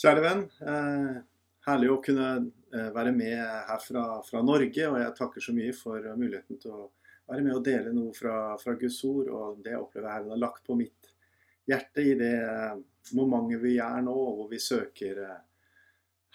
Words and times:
Kjære 0.00 0.20
venn. 0.24 0.46
Eh, 0.64 1.16
herlig 1.66 1.90
å 1.92 1.98
kunne 2.00 2.28
eh, 2.72 2.88
være 2.94 3.10
med 3.12 3.36
her 3.36 3.82
fra, 3.84 4.04
fra, 4.24 4.40
Norge. 4.40 4.86
Og 4.88 4.96
jeg 4.96 5.16
takker 5.18 5.44
så 5.44 5.52
mye 5.52 5.74
for 5.76 6.06
muligheten 6.16 6.60
til 6.62 6.72
å 6.72 6.86
være 7.28 7.44
med 7.44 7.58
og 7.58 7.66
dele 7.66 7.92
noe 7.92 8.14
fra, 8.16 8.54
fra 8.62 8.78
Guds 8.80 8.96
ord. 9.04 9.28
Og 9.28 9.60
det 9.60 9.74
jeg 9.74 9.82
opplever 9.82 10.08
Herren 10.14 10.32
har 10.32 10.40
lagt 10.40 10.64
på 10.64 10.78
mitt 10.78 11.12
hjerte 11.68 12.06
i 12.06 12.16
det 12.16 12.32
eh, 12.32 12.80
momentet 13.18 13.60
vi 13.60 13.76
er 13.84 14.00
nå, 14.06 14.16
hvor 14.16 14.48
vi 14.48 14.62
søker 14.62 15.20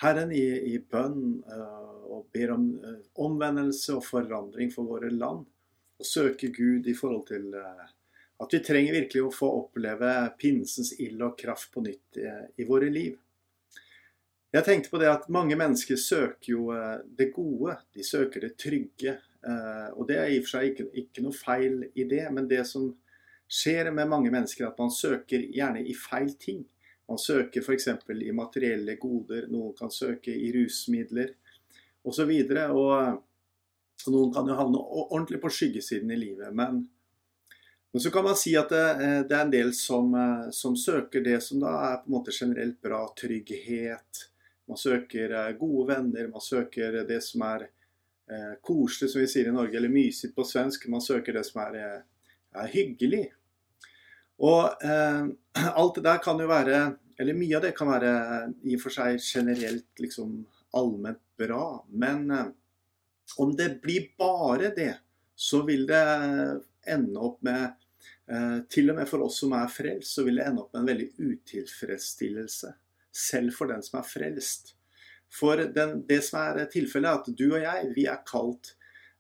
Herren 0.04 0.30
i, 0.36 0.46
i 0.76 0.78
bønn 0.92 1.40
og 2.12 2.26
ber 2.36 2.52
om 2.52 2.66
omvendelse 3.24 3.96
og 3.96 4.04
forandring 4.04 4.74
for 4.74 4.86
våre 4.92 5.10
land. 5.10 5.46
Og 5.96 6.06
søker 6.06 6.52
Gud 6.54 6.86
i 6.92 6.98
forhold 6.98 7.30
til 7.32 7.48
at 7.56 8.52
vi 8.52 8.60
trenger 8.60 8.98
virkelig 9.00 9.24
å 9.24 9.32
få 9.34 9.48
oppleve 9.64 10.12
pinsens 10.38 10.92
ild 11.00 11.24
og 11.24 11.38
kraft 11.40 11.72
på 11.72 11.86
nytt 11.86 12.20
i, 12.20 12.28
i 12.60 12.68
våre 12.68 12.92
liv. 12.92 13.16
Jeg 14.56 14.64
tenkte 14.64 14.92
på 14.94 15.00
det 15.02 15.08
at 15.12 15.26
mange 15.34 15.56
mennesker 15.60 15.98
søker 16.00 16.48
jo 16.54 16.70
eh, 16.72 17.02
det 17.18 17.34
gode. 17.36 17.74
De 17.92 18.04
søker 18.08 18.46
det 18.46 18.54
trygge. 18.62 19.18
Eh, 19.44 19.88
og 19.92 20.08
det 20.08 20.16
er 20.16 20.30
i 20.32 20.38
og 20.40 20.46
for 20.46 20.56
seg 20.56 20.70
ikke, 20.70 20.86
ikke 21.02 21.24
noe 21.26 21.36
feil 21.36 21.82
i 21.92 22.06
det, 22.08 22.24
men 22.32 22.48
det 22.48 22.62
som 22.70 22.88
skjer 23.52 23.92
med 23.92 24.08
mange 24.10 24.32
mennesker, 24.32 24.64
er 24.64 24.72
at 24.72 24.80
man 24.80 24.94
søker 24.94 25.44
gjerne 25.52 25.84
i 25.84 25.96
feil 25.98 26.32
ting. 26.40 26.62
Man 27.10 27.20
søker 27.22 27.62
f.eks. 27.62 27.90
i 28.16 28.32
materielle 28.34 28.96
goder, 29.02 29.50
noen 29.52 29.76
kan 29.78 29.92
søke 29.94 30.32
i 30.34 30.48
rusmidler 30.56 31.36
osv. 32.08 32.32
Og, 32.32 32.94
og 34.08 34.16
noen 34.16 34.32
kan 34.34 34.48
jo 34.48 34.56
havne 34.58 34.84
ordentlig 35.04 35.42
på 35.44 35.52
skyggesiden 35.52 36.16
i 36.16 36.22
livet. 36.22 36.56
Men, 36.56 36.80
men 37.92 38.06
så 38.06 38.14
kan 38.14 38.26
man 38.26 38.40
si 38.40 38.56
at 38.56 38.72
det, 38.72 38.86
eh, 39.04 39.20
det 39.28 39.36
er 39.36 39.44
en 39.44 39.54
del 39.58 39.76
som, 39.76 40.16
som, 40.56 40.80
søker 40.80 41.28
det 41.28 41.42
som 41.44 41.60
da 41.60 41.76
er 41.90 42.00
på 42.00 42.10
en 42.10 42.16
måte 42.16 42.34
generelt 42.40 42.80
bra. 42.82 43.04
Trygghet, 43.20 44.24
man 44.68 44.78
søker 44.78 45.32
eh, 45.32 45.52
gode 45.60 45.88
venner, 45.94 46.28
man 46.28 46.42
søker 46.42 47.04
det 47.08 47.22
som 47.24 47.44
er 47.46 47.68
eh, 48.32 48.54
koselig, 48.66 49.12
som 49.12 49.22
vi 49.22 49.30
sier 49.30 49.50
i 49.50 49.56
Norge, 49.56 49.78
eller 49.78 49.94
mysig 49.94 50.32
på 50.36 50.46
svensk. 50.48 50.88
Man 50.92 51.04
søker 51.04 51.38
det 51.38 51.46
som 51.48 51.62
er, 51.68 51.80
eh, 51.82 52.36
er 52.62 52.74
hyggelig. 52.74 53.26
Og 54.44 54.84
eh, 54.84 55.24
alt 55.80 55.98
det 56.00 56.06
der 56.08 56.22
kan 56.24 56.40
jo 56.42 56.52
være 56.52 56.86
Eller 57.16 57.38
mye 57.38 57.56
av 57.56 57.62
det 57.64 57.70
kan 57.78 57.88
være 57.88 58.10
i 58.68 58.74
og 58.76 58.82
for 58.84 58.92
seg 58.92 59.22
generelt 59.24 60.02
liksom 60.04 60.42
allment 60.76 61.22
bra. 61.40 61.86
Men 61.88 62.26
eh, 62.32 62.50
om 63.40 63.54
det 63.56 63.78
blir 63.82 64.10
bare 64.20 64.74
det, 64.76 64.98
så 65.36 65.62
vil 65.64 65.86
det 65.88 66.02
ende 66.92 67.22
opp 67.24 67.40
med 67.48 67.64
eh, 68.28 68.58
Til 68.68 68.92
og 68.92 69.00
med 69.00 69.08
for 69.08 69.24
oss 69.24 69.40
som 69.46 69.56
er 69.56 69.72
frelst, 69.72 70.18
så 70.18 70.26
vil 70.28 70.42
det 70.42 70.50
ende 70.50 70.66
opp 70.66 70.76
med 70.76 70.84
en 70.84 70.92
veldig 70.92 71.08
utilfredsstillelse 71.16 72.74
selv 73.16 73.56
for 73.56 73.72
den 73.72 73.84
som 73.86 74.00
er 74.02 74.08
frelst. 74.08 74.74
For 75.32 75.60
den, 75.76 76.02
det 76.08 76.22
som 76.28 76.40
er 76.42 76.66
tilfellet, 76.72 77.10
er 77.10 77.22
at 77.22 77.38
du 77.38 77.46
og 77.48 77.62
jeg, 77.64 77.92
vi 77.96 78.06
er 78.12 78.22
kalt 78.28 78.76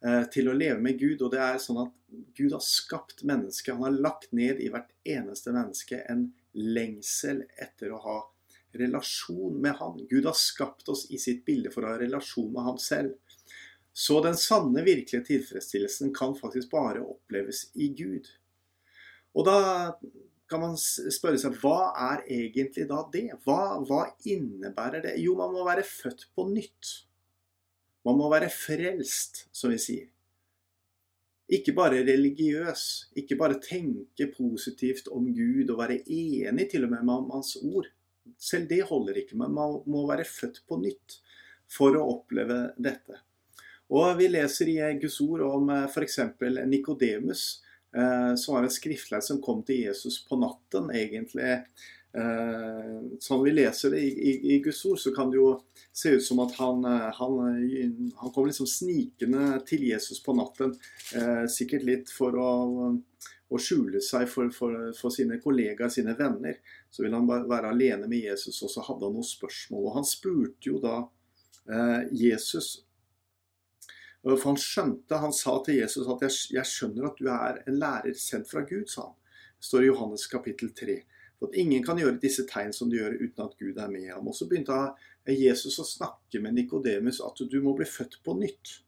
eh, 0.05 0.23
til 0.31 0.49
å 0.51 0.55
leve 0.57 0.79
med 0.83 0.99
Gud. 0.99 1.23
Og 1.25 1.33
det 1.33 1.41
er 1.43 1.59
sånn 1.61 1.81
at 1.85 1.93
Gud 2.37 2.53
har 2.55 2.63
skapt 2.63 3.25
mennesket. 3.27 3.73
Han 3.75 3.87
har 3.87 3.99
lagt 4.09 4.31
ned 4.35 4.61
i 4.63 4.69
hvert 4.71 4.93
eneste 5.07 5.55
menneske 5.55 6.03
en 6.11 6.29
lengsel 6.55 7.43
etter 7.61 7.91
å 7.91 7.99
ha 8.03 8.19
relasjon 8.75 9.59
med 9.63 9.77
Han. 9.79 10.01
Gud 10.09 10.27
har 10.27 10.35
skapt 10.35 10.89
oss 10.91 11.05
i 11.11 11.19
sitt 11.21 11.45
bilde 11.47 11.71
for 11.71 11.85
å 11.85 11.93
ha 11.93 11.99
relasjon 11.99 12.51
med 12.51 12.67
ham 12.67 12.79
selv. 12.81 13.15
Så 13.95 14.19
den 14.23 14.35
sanne, 14.35 14.81
virkelige 14.83 15.23
tilfredsstillelsen 15.29 16.11
kan 16.15 16.33
faktisk 16.35 16.73
bare 16.73 16.99
oppleves 16.99 17.69
i 17.79 17.87
Gud. 17.95 18.27
Og 19.35 19.47
da 19.47 19.59
kan 20.49 20.61
man 20.61 20.75
spørre 20.77 21.39
seg 21.41 21.57
hva 21.61 21.91
er 22.11 22.23
egentlig 22.31 22.85
da 22.89 23.01
det? 23.13 23.27
Hva, 23.45 23.79
hva, 23.85 24.03
innebærer 24.29 25.03
det? 25.07 25.15
Jo, 25.23 25.33
man 25.39 25.53
må 25.55 25.65
være 25.65 25.85
født 25.87 26.27
på 26.35 26.47
nytt. 26.51 26.91
Man 28.05 28.19
må 28.19 28.29
være 28.29 28.51
frelst, 28.53 29.47
som 29.55 29.73
vi 29.73 29.79
sier. 29.81 30.11
Ikke 31.55 31.75
bare 31.77 32.01
religiøs, 32.05 33.11
ikke 33.21 33.37
bare 33.37 33.59
tenke 33.61 34.27
positivt 34.33 35.11
om 35.13 35.27
Gud 35.33 35.69
og 35.69 35.81
være 35.83 35.99
enig 36.09 36.71
til 36.71 36.87
og 36.87 36.93
med 36.93 37.05
med 37.05 37.35
hans 37.37 37.53
ord. 37.61 37.89
Selv 38.41 38.69
det 38.69 38.81
holder 38.89 39.21
ikke, 39.21 39.37
men 39.37 39.53
man 39.53 39.81
må 39.85 40.07
være 40.09 40.25
født 40.25 40.63
på 40.69 40.79
nytt 40.81 41.19
for 41.69 41.97
å 41.97 42.05
oppleve 42.15 42.71
dette. 42.81 43.21
Og 43.93 44.17
Vi 44.17 44.27
leser 44.27 44.69
i 44.69 44.77
Guds 45.01 45.19
ord 45.21 45.43
om 45.45 45.69
eh, 45.69 45.85
f.eks. 45.85 46.19
Nikodemus, 46.65 47.61
Eh, 47.95 48.35
så 48.35 48.53
var 48.53 48.63
en 48.63 48.71
skriftlærer 48.71 49.23
som 49.23 49.41
kom 49.41 49.63
til 49.63 49.85
Jesus 49.85 50.19
på 50.27 50.39
natten, 50.39 50.91
egentlig. 50.95 51.61
Sånn 53.19 53.41
vi 53.43 53.51
leser 53.51 53.91
det 53.91 53.99
i, 54.07 54.11
i, 54.15 54.33
i, 54.53 54.59
Guds 54.63 54.77
ord, 54.87 54.99
så 55.03 55.11
kan 55.11 55.33
det 55.33 55.35
jo 55.35 55.49
se 55.91 56.13
ut 56.15 56.23
som 56.23 56.39
at 56.45 56.53
han, 56.61 56.85
eh, 56.87 57.09
han, 57.17 58.13
han 58.21 58.31
kom 58.31 58.47
liksom 58.47 58.69
snikende 58.71 59.57
til 59.67 59.83
Jesus 59.89 60.21
på 60.23 60.35
natten. 60.37 60.77
sikkert 61.51 61.83
litt 61.83 62.11
for 62.11 62.37
å, 62.39 62.53
å 63.51 63.59
skjule 63.59 63.99
seg 64.03 64.29
for, 64.31 64.47
for, 64.55 64.77
for, 64.95 65.11
sine 65.11 65.41
kollegaer, 65.43 65.91
sine 65.91 66.15
venner. 66.15 66.55
Så 66.87 67.03
ville 67.03 67.19
han 67.19 67.27
være 67.27 67.73
alene 67.73 68.07
med 68.07 68.29
Jesus, 68.29 68.63
og 68.63 68.71
så 68.71 68.87
hadde 68.87 69.09
han 69.09 69.19
noen 69.19 69.27
spørsmål. 69.27 69.89
Og 69.89 69.99
han 69.99 70.07
spurte 70.07 70.71
jo 70.71 70.79
da 70.83 71.01
Jesus 72.15 72.84
for 74.25 74.49
han 74.49 74.57
skjønte, 74.57 75.19
han 75.21 75.33
sa 75.35 75.59
til 75.65 75.77
Jesus 75.83 76.07
at 76.09 76.23
jeg, 76.25 76.65
skjønner 76.65 77.11
at 77.11 77.19
du 77.19 77.27
er 77.29 77.59
en 77.65 77.75
lærer 77.77 78.15
sendt 78.17 78.49
fra 78.49 78.63
Gud, 78.65 78.87
sa 78.89 79.09
han. 79.09 79.19
Det 79.59 79.67
står 79.67 79.85
i 79.85 79.89
Johannes 79.91 80.25
kapittel 80.31 80.71
3. 80.73 80.95
For 81.37 81.51
at 81.51 81.59
ingen 81.61 81.83
kan 81.85 81.99
gjøre 81.99 82.17
disse 82.21 82.45
tegn 82.49 82.73
som 82.73 82.89
de 82.89 82.97
gjør 82.97 83.19
uten 83.19 83.45
at 83.45 83.53
Gud 83.59 83.77
er 83.77 83.91
med 83.91 84.09
ham. 84.09 84.25
Og 84.25 84.33
så 84.33 84.47
begynte 84.49 84.79
Jesus 85.29 85.77
å 85.81 85.85
snakke 85.85 86.41
med 86.41 86.57
Nikodemus 86.57 87.21
at 87.21 87.43
du 87.51 87.59
må 87.61 87.75
bli 87.77 87.85
født 87.85 88.17
på 88.25 88.33
nytt. 88.39 88.79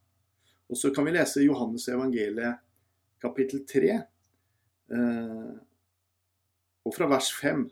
Og 0.67 0.79
så 0.79 0.91
kan 0.95 1.05
vi 1.07 1.13
lese 1.15 1.45
Johannes 1.45 1.87
evangeliet 1.91 2.63
kapittel 3.21 3.63
3, 3.65 3.93
eh, 4.97 5.53
og 6.85 6.95
fra 6.95 7.07
vers 7.09 7.29
5. 7.33 7.63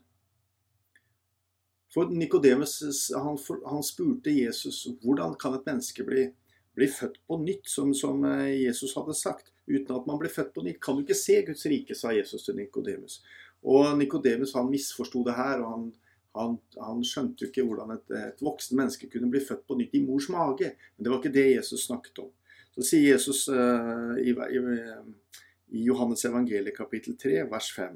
For 1.94 2.12
Nikodemus 2.12 2.80
han, 3.16 3.38
han 3.66 3.86
spurte 3.86 4.34
Jesus 4.34 4.84
hvordan 5.04 5.38
kan 5.40 5.56
et 5.56 5.68
menneske 5.70 6.04
bli 6.08 6.26
bli 6.76 6.88
født 6.92 7.20
på 7.28 7.38
nytt, 7.42 7.68
som, 7.70 7.94
som, 7.94 8.24
eh, 8.26 8.62
Jesus 8.66 8.96
hadde 8.96 9.16
sagt. 9.18 9.52
Uten 9.68 9.96
at 9.96 10.08
man 10.08 10.20
blir 10.22 10.30
født 10.30 10.54
på 10.54 10.64
nytt, 10.66 10.82
kan 10.82 10.96
du 10.96 11.06
ikke 11.06 11.18
se 11.18 11.40
Guds 11.48 11.66
rike, 11.66 11.96
sa 11.98 12.14
Jesus 12.14 12.46
til 12.46 12.58
Nikodemus. 12.60 13.22
Og 13.66 13.98
Nikodemus 13.98 14.54
misforsto 14.70 15.24
det 15.26 15.34
her, 15.34 15.64
og 15.64 15.72
han, 15.72 15.86
han, 16.36 16.58
han 16.78 17.04
skjønte 17.08 17.46
jo 17.46 17.50
ikke 17.50 17.66
hvordan 17.66 17.96
et, 17.96 18.16
et 18.20 18.44
voksen 18.44 18.78
menneske 18.78 19.10
kunne 19.10 19.32
bli 19.32 19.42
født 19.42 19.64
på 19.68 19.78
nytt 19.80 19.96
i 19.98 20.04
mors 20.06 20.28
mage. 20.30 20.74
Men 20.96 21.08
det 21.08 21.12
var 21.14 21.22
ikke 21.22 21.38
det 21.38 21.48
Jesus 21.56 21.88
snakket 21.88 22.22
om. 22.28 22.34
Så 22.76 22.84
sier 22.84 23.16
Jesus 23.16 23.46
uh, 23.48 24.18
i, 24.20 24.36
i, 24.36 24.62
i, 25.72 25.86
Johannes 25.88 26.26
evangeliet 26.28 26.76
kapittel 26.76 27.16
3, 27.18 27.46
vers 27.50 27.72
5. 27.72 27.96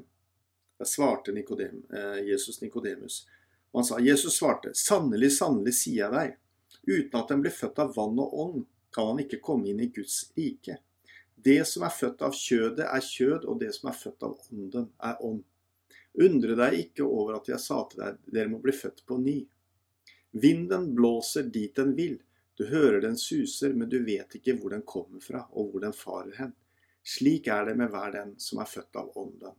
Der 0.80 0.88
svarte 0.88 1.36
Nikodem, 1.36 1.82
uh, 1.92 2.16
Jesus 2.24 2.62
Nikodemus. 2.64 3.26
Og 3.70 3.82
han 3.82 3.90
sa, 3.92 4.00
Jesus 4.02 4.40
svarte, 4.40 4.72
sannelig, 4.74 5.34
sannelig 5.36 5.76
sier 5.78 6.06
jeg 6.06 6.14
deg, 6.16 6.39
Uten 6.86 7.20
at 7.20 7.30
en 7.30 7.42
blir 7.44 7.54
født 7.54 7.82
av 7.82 7.92
vann 7.96 8.18
og 8.22 8.38
ånd, 8.44 8.62
kan 8.94 9.12
han 9.12 9.20
ikke 9.22 9.42
komme 9.44 9.70
inn 9.70 9.82
i 9.82 9.90
Guds 9.94 10.22
rike. 10.36 10.80
Det 11.34 11.62
som 11.68 11.84
er 11.86 11.94
født 11.94 12.22
av 12.26 12.34
kjødet, 12.36 12.84
er 12.84 13.04
kjød, 13.04 13.46
og 13.48 13.60
det 13.60 13.70
som 13.76 13.88
er 13.90 13.96
født 13.96 14.26
av 14.26 14.36
ånden, 14.50 14.90
er 14.98 15.22
ånd. 15.24 15.44
Undre 16.20 16.56
deg 16.58 16.76
ikke 16.80 17.06
over 17.06 17.38
at 17.38 17.48
jeg 17.48 17.62
sa 17.62 17.84
til 17.88 18.02
deg, 18.02 18.18
dere 18.34 18.50
må 18.50 18.58
bli 18.62 18.74
født 18.74 19.04
på 19.06 19.20
ny. 19.22 19.38
Vinden 20.42 20.90
blåser 20.94 21.46
dit 21.52 21.74
den 21.76 21.94
vil. 21.96 22.18
Du 22.58 22.66
hører 22.68 23.00
den 23.00 23.16
suser, 23.16 23.72
men 23.72 23.88
du 23.88 24.00
vet 24.04 24.34
ikke 24.36 24.56
hvor 24.58 24.74
den 24.74 24.82
kommer 24.84 25.22
fra, 25.24 25.46
og 25.52 25.70
hvor 25.70 25.84
den 25.86 25.96
farer 25.96 26.34
hen. 26.36 26.52
Slik 27.06 27.48
er 27.48 27.70
det 27.70 27.76
med 27.78 27.88
hver 27.94 28.12
den 28.12 28.34
som 28.42 28.60
er 28.60 28.68
født 28.68 28.98
av 29.00 29.14
ånden. 29.18 29.56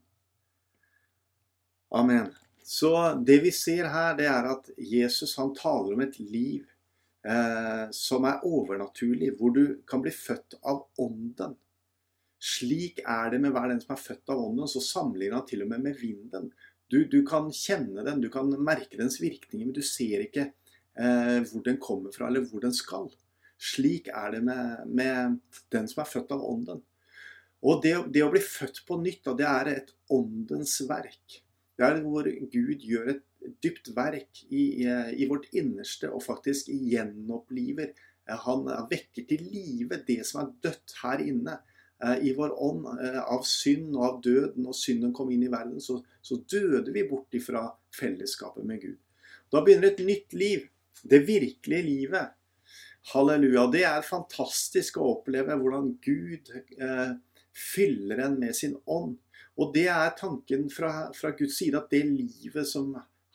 Amen. 1.97 2.29
Så 2.63 2.91
det 3.25 3.39
vi 3.41 3.51
ser 3.51 3.89
her, 3.89 4.13
det 4.19 4.27
er 4.29 4.51
at 4.51 4.69
Jesus 4.77 5.33
han 5.39 5.55
taler 5.57 5.95
om 5.95 6.03
et 6.05 6.19
liv 6.21 6.67
eh, 7.27 7.87
som 7.95 8.25
er 8.29 8.45
overnaturlig, 8.47 9.33
hvor 9.39 9.53
du 9.55 9.81
kan 9.87 10.03
bli 10.03 10.13
født 10.15 10.57
av 10.61 10.85
ånden. 11.01 11.57
Slik 12.41 13.03
er 13.05 13.33
det 13.33 13.41
med 13.43 13.53
hver 13.53 13.69
den 13.69 13.81
som 13.83 13.93
er 13.95 14.01
født 14.01 14.33
av 14.33 14.41
ånden. 14.41 14.69
Så 14.69 14.81
sammenligner 14.81 15.39
han 15.39 15.49
til 15.49 15.65
og 15.65 15.69
med 15.71 15.83
med 15.85 15.99
vinden. 15.99 16.49
Du, 16.91 17.03
du, 17.07 17.21
kan 17.27 17.51
kjenne 17.55 18.03
den, 18.03 18.21
du 18.21 18.29
kan 18.33 18.49
merke 18.59 18.97
dens 18.99 19.21
virkninger, 19.21 19.67
men 19.69 19.75
du 19.75 19.83
ser 19.85 20.25
ikke 20.25 20.49
eh, 20.49 21.37
hvor 21.47 21.63
den 21.63 21.77
kommer 21.79 22.11
fra, 22.15 22.27
eller 22.27 22.47
hvor 22.49 22.65
den 22.65 22.73
skal. 22.75 23.07
Slik 23.61 24.09
er 24.09 24.33
det 24.33 24.41
med, 24.43 24.87
med 24.89 25.37
den 25.71 25.87
som 25.87 26.01
er 26.01 26.09
født 26.09 26.33
av 26.35 26.43
ånden. 26.43 26.81
Og 27.61 27.83
det, 27.83 27.93
det, 28.09 28.23
å 28.25 28.31
bli 28.33 28.41
født 28.41 28.81
på 28.87 28.97
nytt, 29.03 29.29
det 29.37 29.47
er 29.47 29.69
et 29.75 29.93
åndens 30.11 30.79
verk. 30.89 31.37
Det 31.81 31.87
er 31.89 31.99
hvor 32.05 32.27
Gud 32.53 32.83
gjør 32.85 33.07
et 33.15 33.23
dypt 33.63 33.89
verk 33.97 34.43
i, 34.53 34.85
i, 34.85 35.25
vårt 35.29 35.47
innerste 35.57 36.11
og 36.13 36.21
faktisk 36.21 36.69
gjenoppliver. 36.69 37.95
Eh, 38.29 38.41
han 38.45 38.67
vekker 38.91 39.25
til 39.29 39.47
live 39.49 39.97
det 40.05 40.19
som 40.29 40.43
er 40.43 40.51
dødt 40.67 40.93
her 41.01 41.23
inne 41.25 41.55
eh, 42.03 42.27
i 42.29 42.35
vår 42.37 42.53
ånd 42.53 42.85
eh, 42.93 43.17
av 43.23 43.41
synd 43.49 43.95
og 43.95 44.05
av 44.05 44.19
død. 44.27 44.59
Når 44.61 44.77
synden 44.77 45.15
kom 45.17 45.33
inn 45.33 45.47
i 45.47 45.49
verden, 45.49 45.81
så, 45.81 45.97
så 46.21 46.37
døde 46.45 46.93
vi 46.93 47.07
bort 47.09 47.33
ifra 47.37 47.65
fellesskapet 47.97 48.67
med 48.67 48.85
Gud. 48.85 48.99
Da 49.51 49.63
begynner 49.65 49.89
et 49.89 50.05
nytt 50.05 50.37
liv. 50.37 50.69
Det 51.01 51.23
virkelige 51.25 51.87
livet. 51.87 52.37
Halleluja. 53.09 53.65
Det 53.73 53.83
er 53.89 54.05
fantastisk 54.05 55.01
å 55.01 55.15
oppleve 55.15 55.57
hvordan 55.57 55.95
Gud 56.05 56.53
eh, 56.77 57.17
fyller 57.57 58.21
en 58.27 58.37
med 58.45 58.53
sin 58.53 58.77
ånd. 58.85 59.17
Og 59.59 59.73
det 59.75 59.87
er 59.91 60.13
tanken 60.17 60.69
fra, 60.71 61.09
fra 61.15 61.33
Guds 61.35 61.57
side, 61.59 61.77
at 61.77 61.91
det 61.91 62.05
livet 62.07 62.67
som 62.67 62.93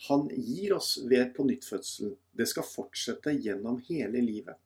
han 0.09 0.29
gir 0.33 0.77
oss 0.77 0.97
ved 1.09 1.35
pånyttfødselen, 1.37 2.15
det 2.37 2.47
skal 2.51 2.69
fortsette 2.69 3.33
gjennom 3.33 3.81
hele 3.89 4.21
livet. 4.21 4.57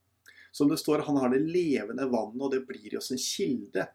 Som 0.52 0.70
det 0.70 0.80
står, 0.82 1.04
han 1.06 1.18
har 1.22 1.30
det 1.30 1.44
levende 1.46 2.06
vannet, 2.10 2.42
og 2.42 2.54
det 2.54 2.64
blir 2.66 2.96
oss 2.98 3.12
en 3.14 3.22
kilde 3.22 3.86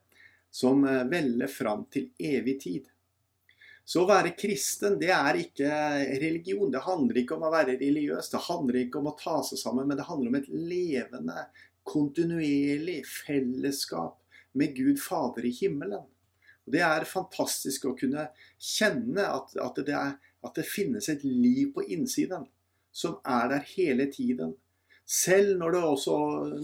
som 0.51 0.85
eh, 0.87 1.03
veller 1.11 1.51
fram 1.51 1.83
til 1.91 2.11
evig 2.15 2.59
tid. 2.63 2.91
Så 3.85 4.01
å 4.01 4.09
være 4.09 4.33
kristen, 4.39 4.95
det 4.97 5.11
er 5.13 5.37
ikke 5.37 5.69
religion. 6.23 6.71
Det 6.73 6.81
handler 6.87 7.19
ikke 7.21 7.35
om 7.35 7.43
å 7.45 7.51
være 7.53 7.75
religiøs. 7.77 8.31
Det 8.31 8.41
handler 8.47 8.79
ikke 8.81 9.01
om 9.01 9.11
å 9.11 9.17
ta 9.19 9.35
seg 9.45 9.61
sammen, 9.61 9.85
men 9.85 9.99
det 9.99 10.07
handler 10.07 10.31
om 10.31 10.37
et 10.39 10.47
levende, 10.49 11.45
kontinuerlig 11.85 13.03
fellesskap 13.05 14.17
med 14.57 14.73
Gud 14.73 14.97
Fader 15.03 15.45
i 15.45 15.51
himmelen. 15.53 16.07
Og 16.65 16.73
Det 16.73 16.81
er 16.81 17.07
fantastisk 17.09 17.85
å 17.85 17.95
kunne 17.97 18.29
kjenne 18.57 19.25
at, 19.29 19.55
at, 19.61 19.81
det 19.85 19.95
er, 19.95 20.15
at 20.45 20.57
det 20.57 20.67
finnes 20.67 21.09
et 21.09 21.23
liv 21.23 21.73
på 21.75 21.85
innsiden 21.93 22.47
som 22.95 23.17
er 23.27 23.49
der 23.51 23.65
hele 23.75 24.07
tiden. 24.11 24.55
Selv 25.05 25.59
når 25.59 25.81
også, 25.83 26.15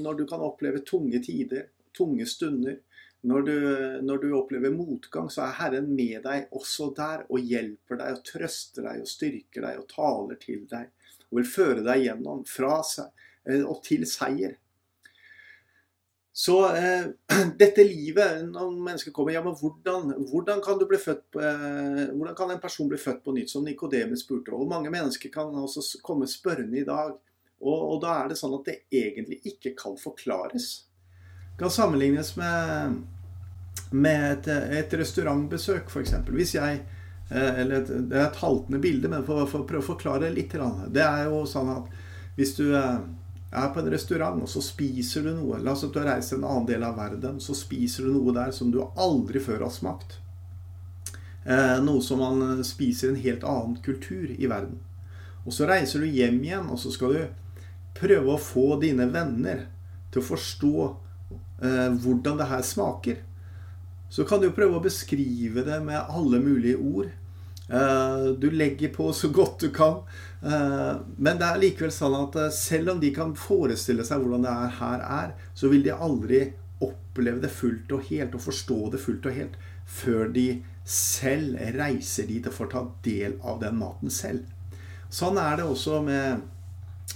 når 0.01 0.21
du 0.21 0.24
kan 0.30 0.42
oppleve 0.42 0.81
tunge 0.88 1.19
tider, 1.24 1.68
tunge 1.94 2.25
stunder, 2.25 2.80
når 3.21 3.42
du, 3.45 3.57
når 4.01 4.18
du, 4.18 4.31
opplever 4.33 4.74
motgang, 4.74 5.27
så 5.30 5.44
er 5.45 5.57
Herren 5.59 5.92
med 5.94 6.24
deg 6.25 6.48
også 6.57 6.89
der 6.98 7.27
og 7.30 7.44
hjelper 7.45 8.00
deg 8.00 8.15
og 8.15 8.24
trøster 8.25 8.88
deg 8.88 9.03
og 9.03 9.12
styrker 9.12 9.68
deg 9.68 9.81
og 9.83 9.89
taler 9.92 10.39
til 10.42 10.63
deg 10.71 10.89
og 11.30 11.38
vil 11.38 11.51
føre 11.51 11.83
deg 11.86 12.07
gjennom 12.07 12.42
fra 12.50 12.80
seg 12.88 13.12
eh, 13.45 13.62
og 13.62 13.83
til 13.86 14.07
seier. 14.09 14.57
Så 16.33 16.75
eh, 16.75 17.06
dette 17.57 17.83
livet, 17.83 18.45
når 18.48 18.72
mennesker 18.72 19.12
kommer 19.12 19.36
Ja, 19.36 19.44
men 19.44 19.56
hvordan, 19.60 20.13
hvordan, 20.31 20.62
kan 20.63 20.80
på, 20.80 21.42
eh, 21.42 22.06
hvordan, 22.13 22.36
kan 22.36 22.51
en 22.51 22.60
person 22.60 22.88
bli 22.89 22.98
født 22.98 23.24
på 23.24 23.36
nytt? 23.36 23.50
Som 23.50 23.66
Nikodemus 23.68 24.24
spurte. 24.24 24.56
Og 24.56 24.69
mange 24.69 24.89
mennesker 24.89 25.30
kan 25.30 25.51
også 25.51 26.00
komme 26.04 26.28
spørrende 26.28 26.80
i 26.80 26.88
dag. 26.88 27.18
Og, 27.62 27.78
og, 27.78 27.98
da 28.01 28.22
er 28.22 28.31
det 28.31 28.39
sånn 28.39 28.56
at 28.57 28.69
det 28.69 28.78
egentlig 28.89 29.42
ikke 29.51 29.75
kan 29.78 29.98
forklares. 30.00 30.69
Det 31.51 31.60
kan 31.60 31.74
sammenlignes 31.74 32.34
med, 32.39 32.95
med 33.92 34.25
et, 34.31 34.50
et 34.80 34.95
restaurantbesøk, 34.98 35.92
f.eks. 35.92 36.16
Hvis 36.31 36.56
jeg 36.56 36.80
eh, 36.80 37.60
eller 37.62 37.81
et, 37.81 37.92
Det 38.10 38.18
er 38.18 38.30
et 38.30 38.42
haltende 38.42 38.80
bilde, 38.81 39.12
men 39.12 39.27
for, 39.27 39.44
for 39.51 39.66
å 39.66 39.68
prøve 39.68 39.84
å 39.84 39.92
forklare 39.92 40.31
litt. 40.34 40.56
Det 40.88 41.04
er 41.04 41.27
jo 41.27 41.44
sånn 41.50 41.75
at 41.75 41.92
hvis 42.39 42.56
du 42.57 42.72
eh, 42.72 43.04
er 43.51 43.71
på 43.74 43.81
en 43.81 43.92
restaurant, 43.92 44.42
og 44.42 44.50
så 44.50 44.62
spiser 44.63 45.25
du 45.27 45.33
noe 45.36 45.59
La 45.59 45.74
oss 45.75 45.83
at 45.83 45.92
du 45.92 46.00
har 46.00 46.13
reist 46.13 46.31
til 46.31 46.39
en 46.39 46.48
annen 46.48 46.68
del 46.69 46.86
av 46.88 46.95
verden. 46.95 47.39
Så 47.44 47.56
spiser 47.57 48.07
du 48.07 48.15
noe 48.15 48.33
der 48.36 48.53
som 48.56 48.71
du 48.71 48.80
aldri 48.95 49.42
før 49.44 49.65
har 49.65 49.74
smakt. 49.75 50.21
Eh, 51.44 51.77
noe 51.83 52.01
som 52.06 52.21
man 52.24 52.63
spiser 52.63 53.09
i 53.09 53.12
en 53.12 53.24
helt 53.25 53.44
annen 53.44 53.75
kultur 53.83 54.31
i 54.31 54.48
verden. 54.48 54.80
Og 55.44 55.56
så 55.56 55.68
reiser 55.68 56.03
du 56.03 56.07
hjem 56.07 56.39
igjen, 56.44 56.69
og 56.69 56.80
så 56.80 56.94
skal 56.94 57.15
du 57.15 57.21
prøve 57.98 58.36
å 58.36 58.42
få 58.42 58.77
dine 58.81 59.09
venner 59.12 59.65
til 60.13 60.21
å 60.21 60.27
forstå 60.30 60.75
eh, 60.86 61.89
hvordan 61.92 62.39
det 62.39 62.50
her 62.51 62.63
smaker. 62.65 63.19
Så 64.12 64.24
kan 64.27 64.44
du 64.44 64.51
prøve 64.53 64.77
å 64.77 64.83
beskrive 64.83 65.63
det 65.68 65.80
med 65.83 66.00
alle 66.00 66.39
mulige 66.44 66.77
ord. 66.77 67.12
Eh, 67.72 68.26
du 68.38 68.52
legger 68.52 68.90
på 68.90 69.14
så 69.14 69.30
godt 69.30 69.60
du 69.60 69.70
kan. 69.70 70.04
Eh, 70.42 70.96
men 71.18 71.40
det 71.40 71.48
er 71.48 71.62
likevel 71.62 71.94
sånn 71.96 72.18
at 72.18 72.36
eh, 72.36 72.54
selv 72.56 72.96
om 72.96 73.00
de 73.00 73.14
kan 73.16 73.32
forestille 73.38 74.04
seg 74.08 74.24
hvordan 74.24 74.44
det 74.44 74.52
er 74.52 74.74
her 74.82 75.06
er, 75.20 75.36
så 75.56 75.72
vil 75.72 75.86
de 75.86 75.96
aldri 75.96 76.42
oppleve 76.84 77.40
det 77.44 77.54
fullt 77.54 77.94
og 77.96 78.10
helt 78.10 78.36
og 78.36 78.44
forstå 78.44 78.80
det 78.92 79.04
fullt 79.04 79.30
og 79.30 79.38
helt 79.38 79.60
før 79.88 80.32
de 80.36 80.48
selv 80.88 81.60
reiser 81.78 82.28
dit 82.28 82.48
og 82.48 82.56
får 82.56 82.72
ta 82.74 82.82
del 83.06 83.38
av 83.48 83.62
den 83.62 83.78
maten 83.80 84.12
selv. 84.12 84.50
Sånn 85.12 85.38
er 85.40 85.60
det 85.60 85.68
også 85.68 86.02
med, 86.04 86.42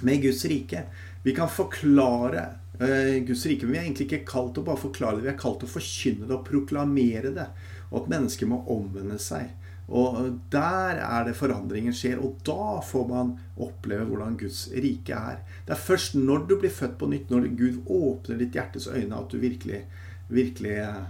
med 0.06 0.24
Guds 0.24 0.44
rike. 0.52 0.86
Vi 1.26 1.34
kan 1.36 1.50
forklare 1.52 2.46
Guds 2.76 3.46
rike, 3.48 3.64
men 3.64 3.72
vi 3.72 3.80
er 3.80 3.86
egentlig 3.86 4.08
ikke 4.10 4.28
kalt 4.28 4.60
å 4.60 4.66
bare 4.68 4.82
forklare 4.82 5.18
det. 5.18 5.26
Vi 5.26 5.32
er 5.32 5.40
kalt 5.40 5.64
å 5.64 5.72
forkynne 5.72 6.28
det 6.28 6.36
og 6.36 6.44
proklamere 6.48 7.32
det. 7.34 7.48
Og 7.90 8.02
at 8.02 8.12
mennesker 8.12 8.52
må 8.52 8.60
omvende 8.76 9.18
seg. 9.24 9.48
Og 9.88 10.40
der 10.52 10.98
er 10.98 11.28
det 11.28 11.36
forandringen 11.38 11.94
skjer. 11.94 12.22
Og 12.24 12.40
da 12.48 12.80
får 12.86 13.06
man 13.10 13.36
oppleve 13.62 14.08
hvordan 14.10 14.38
Guds 14.40 14.66
rike 14.74 15.14
er. 15.14 15.44
Det 15.68 15.76
er 15.76 15.86
først 15.88 16.18
når 16.18 16.48
du 16.50 16.58
blir 16.62 16.74
født 16.74 16.98
på 17.02 17.10
nytt, 17.12 17.30
når 17.30 17.52
Gud 17.60 17.84
åpner 17.86 18.42
ditt 18.42 18.58
hjertes 18.58 18.90
øyne, 18.90 19.20
at 19.20 19.30
du 19.32 19.38
virkelig, 19.42 19.84
virkelig 20.28 20.78
eh, 20.82 21.04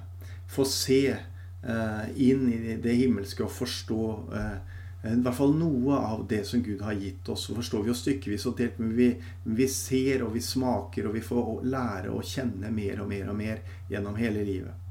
får 0.52 0.70
se 0.70 1.02
uh, 1.16 2.06
inn 2.22 2.50
i 2.52 2.76
det 2.82 2.98
himmelske 3.00 3.46
og 3.46 3.54
forstå 3.56 4.02
uh, 4.36 4.58
i 5.06 5.22
hvert 5.22 5.38
fall 5.38 5.54
noe 5.54 5.98
av 6.02 6.24
det 6.30 6.42
som 6.50 6.64
Gud 6.66 6.82
har 6.82 6.96
gitt 6.98 7.30
oss. 7.30 7.46
Så 7.46 7.56
forstår 7.56 7.84
vi 7.84 7.92
jo 7.92 7.98
stykkevis 7.98 8.48
og 8.50 8.58
delt, 8.58 8.80
men 8.82 8.96
vi, 8.98 9.12
vi, 9.44 9.68
ser 9.70 10.24
og 10.26 10.34
vi 10.34 10.42
smaker, 10.42 11.08
og 11.08 11.14
vi 11.18 11.22
får 11.26 11.52
lære 11.70 12.14
å 12.14 12.24
kjenne 12.26 12.72
mer 12.74 13.04
og 13.04 13.12
mer 13.12 13.30
og 13.30 13.38
mer 13.38 13.62
gjennom 13.92 14.18
hele 14.18 14.46
livet. 14.48 14.85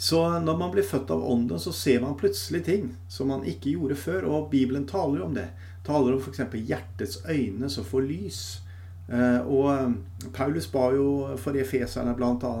Så 0.00 0.38
når 0.38 0.58
man 0.58 0.70
blir 0.70 0.86
født 0.86 1.10
av 1.10 1.24
Ånden, 1.26 1.58
så 1.58 1.72
ser 1.74 2.00
man 2.00 2.14
plutselig 2.16 2.60
ting 2.64 2.84
som 3.10 3.32
man 3.32 3.42
ikke 3.42 3.72
gjorde 3.72 3.96
før. 3.98 4.28
Og 4.30 4.50
Bibelen 4.52 4.86
taler 4.86 5.24
om 5.24 5.34
det. 5.34 5.48
Taler 5.86 6.14
om 6.14 6.22
f.eks. 6.22 6.38
hjertets 6.54 7.18
øyne 7.26 7.70
som 7.70 7.86
får 7.86 8.06
lys. 8.06 8.38
Eh, 9.08 9.40
og 9.42 9.66
eh, 9.72 10.30
Paulus 10.36 10.70
ba 10.70 10.92
jo 10.94 11.34
for 11.42 11.58
efeserne 11.58 12.14
bl.a. 12.14 12.54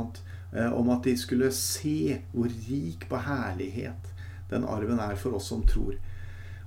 Eh, 0.50 0.74
om 0.74 0.90
at 0.90 1.06
de 1.06 1.14
skulle 1.20 1.52
se 1.54 2.18
hvor 2.34 2.50
rik 2.66 3.06
på 3.06 3.22
herlighet 3.28 4.12
den 4.50 4.66
arven 4.66 4.98
er 4.98 5.14
for 5.14 5.38
oss 5.38 5.52
som 5.54 5.62
tror. 5.62 5.94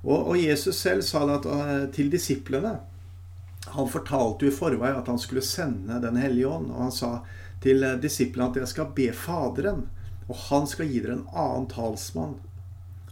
Og, 0.08 0.38
Jesus 0.40 0.80
selv 0.80 1.04
sa 1.04 1.28
det 1.28 1.92
til 1.94 2.08
disiplene. 2.10 2.78
Han 3.76 3.92
fortalte 3.92 4.48
jo 4.48 4.54
i 4.54 4.56
forvei 4.56 4.96
at 4.96 5.10
han 5.12 5.20
skulle 5.22 5.44
sende 5.46 6.00
Den 6.02 6.16
hellige 6.18 6.48
ånd. 6.48 6.72
Og 6.72 6.88
han 6.88 6.96
sa 6.96 7.18
til 7.62 7.84
disiplene 8.02 8.50
at 8.50 8.64
jeg 8.64 8.72
skal 8.72 8.96
be 8.96 9.12
Faderen 9.14 9.90
og 10.32 10.40
han 10.48 10.70
skal 10.72 10.88
gi 10.88 11.02
dere 11.04 11.20
en 11.20 11.28
annen 11.36 11.68
talsmann. 11.72 12.38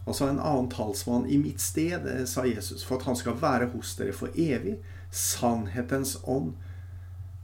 Altså 0.06 0.30
en 0.30 0.40
annen 0.40 0.70
talsmann 0.72 1.28
i 1.28 1.36
mitt 1.38 1.60
sted, 1.60 2.06
eh, 2.08 2.24
sa 2.24 2.46
Jesus, 2.48 2.82
for 2.86 2.96
at 2.96 3.06
han 3.10 3.18
skal 3.20 3.36
være 3.40 3.68
hos 3.74 3.92
dere 3.98 4.16
for 4.16 4.32
evig. 4.34 4.78
Sannhetens 5.10 6.16
ånd. 6.24 6.54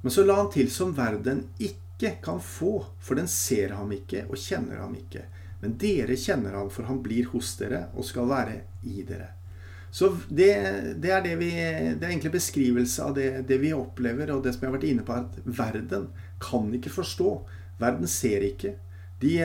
Men 0.00 0.14
så 0.14 0.24
la 0.24 0.38
han 0.40 0.50
til 0.54 0.70
som 0.72 0.94
verden 0.96 1.44
ikke 1.58 2.16
kan 2.24 2.40
få, 2.40 2.86
for 3.02 3.18
den 3.18 3.28
ser 3.28 3.74
ham 3.76 3.92
ikke 3.92 4.24
og 4.30 4.38
kjenner 4.40 4.80
ham 4.80 4.94
ikke. 4.96 5.26
Men 5.60 5.76
dere 5.80 6.16
kjenner 6.20 6.56
ham, 6.56 6.70
for 6.70 6.88
han 6.88 7.02
blir 7.04 7.28
hos 7.32 7.56
dere 7.60 7.88
og 7.96 8.06
skal 8.06 8.28
være 8.30 8.60
i 8.86 9.02
dere. 9.06 9.32
Så 9.90 10.10
det, 10.28 10.50
det 11.00 11.10
er, 11.10 11.22
det, 11.24 11.36
vi, 11.40 11.50
det 11.50 12.04
er 12.04 12.10
egentlig 12.10 12.34
beskrivelse 12.34 13.04
av 13.04 13.14
det, 13.16 13.30
det, 13.48 13.60
vi 13.62 13.72
opplever, 13.72 14.32
og 14.34 14.42
det 14.44 14.52
som 14.54 14.66
jeg 14.66 14.70
har 14.70 14.76
vært 14.76 14.88
inne 14.90 15.06
på, 15.06 15.16
at 15.16 15.38
verden 15.46 16.10
kan 16.42 16.68
ikke 16.76 16.92
forstå. 16.92 17.30
Verden 17.80 18.10
ser 18.10 18.44
ikke. 18.44 18.74
De, 19.20 19.38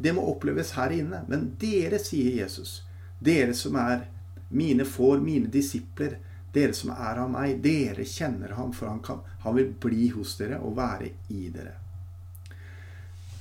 det 0.00 0.12
må 0.12 0.24
oppleves 0.30 0.72
her 0.78 0.94
inne. 0.96 1.22
Men 1.28 1.50
dere, 1.60 2.00
sier 2.00 2.42
Jesus, 2.42 2.80
dere 3.20 3.54
som 3.56 3.76
er 3.80 4.06
mine 4.52 4.84
får, 4.88 5.20
mine 5.24 5.50
disipler, 5.52 6.18
dere 6.52 6.76
som 6.76 6.92
er 6.92 7.20
av 7.22 7.30
meg, 7.32 7.60
dere 7.64 8.04
kjenner 8.08 8.56
ham, 8.58 8.72
for 8.76 8.90
han, 8.90 9.00
kan, 9.04 9.22
han 9.44 9.56
vil 9.56 9.70
bli 9.80 10.10
hos 10.16 10.36
dere 10.40 10.60
og 10.60 10.76
være 10.76 11.12
i 11.32 11.46
dere. 11.52 11.78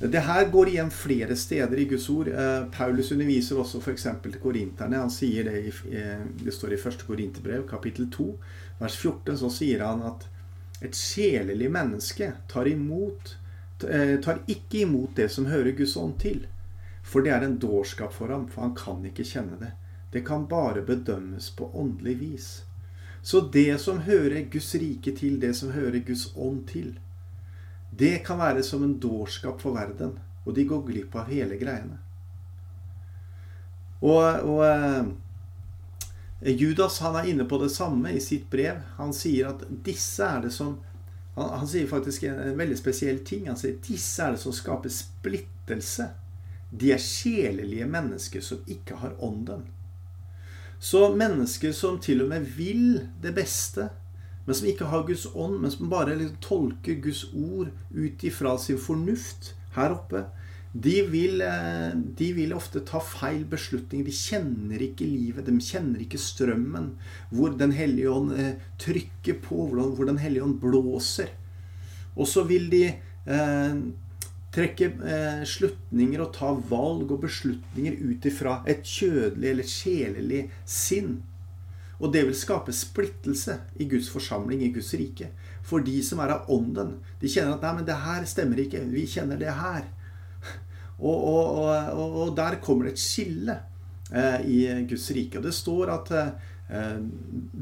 Det 0.02 0.24
her 0.26 0.48
går 0.50 0.72
igjen 0.72 0.90
flere 0.90 1.36
steder 1.38 1.78
i 1.78 1.86
Guds 1.86 2.08
ord. 2.10 2.32
Eh, 2.32 2.64
Paulus 2.74 3.12
underviser 3.14 3.60
også 3.62 3.78
f.eks. 3.84 4.08
til 4.24 4.40
korinterne. 4.42 4.98
Han 5.04 5.12
sier 5.14 5.46
det, 5.46 5.60
i, 5.70 5.74
eh, 5.94 6.24
det 6.42 6.56
står 6.56 6.74
i 6.74 6.80
1. 6.80 7.04
Korinterbrev, 7.06 7.68
kapittel 7.70 8.08
2, 8.10 8.26
vers 8.80 8.96
14. 8.98 9.38
Så 9.44 9.52
sier 9.60 9.84
han 9.86 10.02
at 10.10 10.26
et 10.82 10.98
sjelelig 10.98 11.70
menneske 11.70 12.32
tar 12.50 12.72
imot 12.72 13.36
Eh, 13.36 13.51
tar 14.24 14.42
ikke 14.48 14.84
imot 14.86 15.16
det 15.16 15.30
som 15.34 15.50
hører 15.50 15.76
Guds 15.78 15.98
ånd 15.98 16.18
til. 16.22 16.46
For 17.02 17.26
det 17.26 17.34
er 17.34 17.46
en 17.46 17.60
dårskap 17.60 18.14
for 18.14 18.30
ham, 18.34 18.48
for 18.48 18.68
han 18.68 18.76
kan 18.78 19.06
ikke 19.10 19.26
kjenne 19.28 19.58
det. 19.60 19.72
Det 20.12 20.26
kan 20.28 20.48
bare 20.48 20.84
bedømmes 20.86 21.50
på 21.56 21.70
åndelig 21.74 22.18
vis. 22.20 22.50
Så 23.22 23.42
det 23.54 23.82
som 23.82 24.02
hører 24.06 24.50
Guds 24.52 24.76
rike 24.76 25.14
til, 25.18 25.40
det 25.40 25.54
som 25.56 25.72
hører 25.72 26.02
Guds 26.06 26.32
ånd 26.36 26.66
til, 26.68 27.00
det 27.92 28.22
kan 28.26 28.40
være 28.40 28.64
som 28.64 28.84
en 28.84 29.00
dårskap 29.00 29.62
for 29.62 29.76
verden. 29.76 30.18
Og 30.46 30.56
de 30.56 30.66
går 30.66 30.86
glipp 30.88 31.16
av 31.16 31.30
hele 31.30 31.58
greiene. 31.60 32.00
Og, 34.02 34.24
og 34.50 34.64
eh, 34.66 35.12
Judas 36.58 36.98
han 37.06 37.20
er 37.20 37.28
inne 37.30 37.46
på 37.46 37.60
det 37.62 37.70
samme 37.70 38.16
i 38.16 38.22
sitt 38.24 38.48
brev. 38.50 38.80
Han 38.98 39.14
sier 39.14 39.52
at 39.52 39.68
disse 39.86 40.26
er 40.26 40.48
det 40.48 40.54
som 40.56 40.80
han, 41.36 41.50
han, 41.50 41.68
sier 41.68 41.88
faktisk 41.88 42.24
en, 42.28 42.40
en, 42.40 42.58
veldig 42.58 42.78
spesiell 42.80 43.22
ting. 43.28 43.48
Han 43.48 43.60
sier 43.60 43.78
disse 43.86 44.24
er 44.24 44.36
det 44.36 44.42
som 44.44 44.56
skaper 44.56 44.92
splittelse. 44.92 46.10
De 46.72 46.92
er 46.96 47.04
sjelelige 47.04 47.88
mennesker 47.88 48.44
som 48.44 48.66
ikke 48.72 49.00
har 49.02 49.16
ånden. 49.24 49.66
Så 50.82 51.12
mennesker 51.14 51.76
som 51.78 52.00
til 52.02 52.24
og 52.24 52.32
med 52.32 52.48
vil 52.58 53.02
det 53.22 53.36
beste, 53.38 53.92
men 54.48 54.58
som 54.58 54.68
ikke 54.68 54.88
har 54.90 55.06
Guds 55.06 55.28
ånd, 55.30 55.60
men 55.62 55.72
som 55.72 55.92
bare 55.92 56.16
liksom 56.18 56.40
tolker 56.42 56.98
Guds 57.04 57.28
ord 57.34 57.70
ut 57.94 58.24
ifra 58.26 58.56
sin 58.60 58.80
fornuft 58.82 59.54
her 59.76 59.94
oppe, 59.94 60.26
de 60.74 61.02
vil, 61.12 61.42
eh, 61.42 61.92
de 61.96 62.34
vil, 62.34 62.54
ofte 62.56 62.80
ta 62.88 63.00
feil 63.04 63.44
beslutninger. 63.46 64.06
De 64.08 64.16
kjenner 64.16 64.84
ikke 64.86 65.08
livet. 65.08 65.46
De 65.46 65.58
kjenner 65.60 66.00
ikke 66.00 66.20
strømmen. 66.22 66.94
Hvor 67.32 67.58
Den 67.58 67.72
hellige 67.76 68.10
ånd 68.10 68.32
eh, 68.40 68.54
trykker 68.80 69.42
på. 69.44 69.68
Hvor 69.68 70.06
Den 70.06 70.18
hellige 70.18 70.44
ånd 70.44 70.62
blåser. 70.62 71.34
Og 72.16 72.28
så 72.28 72.44
vil 72.48 72.70
de 72.72 72.86
eh, 72.88 73.76
trekke 74.52 74.88
eh, 75.08 75.44
slutninger 75.48 76.24
og 76.24 76.34
ta 76.36 76.52
valg 76.54 77.12
og 77.12 77.22
beslutninger 77.24 78.00
ut 78.04 78.26
ifra 78.28 78.62
et 78.68 78.84
kjødelig 78.88 79.52
eller 79.52 79.68
sjelelig 79.68 80.42
sinn. 80.68 81.22
Og 82.02 82.12
det 82.14 82.26
vil 82.26 82.36
skape 82.36 82.74
splittelse 82.74 83.60
i 83.80 83.86
Guds 83.86 84.10
forsamling, 84.10 84.64
i 84.64 84.72
Guds 84.74 84.92
rike. 84.98 85.30
For 85.64 85.84
de 85.86 86.00
som 86.04 86.20
er 86.24 86.34
av 86.34 86.50
ånden, 86.50 86.98
de 87.22 87.30
kjenner 87.30 87.56
at 87.56 87.62
'nei, 87.62 87.76
men 87.76 87.86
det 87.86 87.96
her 88.08 88.26
stemmer 88.26 88.58
ikke'. 88.58 88.90
Vi 88.90 89.06
kjenner 89.06 89.38
det 89.38 89.54
her. 89.54 89.86
Og, 91.02 91.24
og, 91.28 91.60
og, 91.98 92.16
og 92.24 92.34
der 92.38 92.60
kommer 92.62 92.88
det 92.88 92.96
et 92.96 93.02
skille 93.02 93.58
eh, 94.14 94.42
i 94.46 94.60
Guds 94.90 95.10
rike. 95.16 95.40
Og 95.40 95.46
det 95.48 95.54
står 95.58 95.94
at 95.96 96.12
eh, 96.16 97.00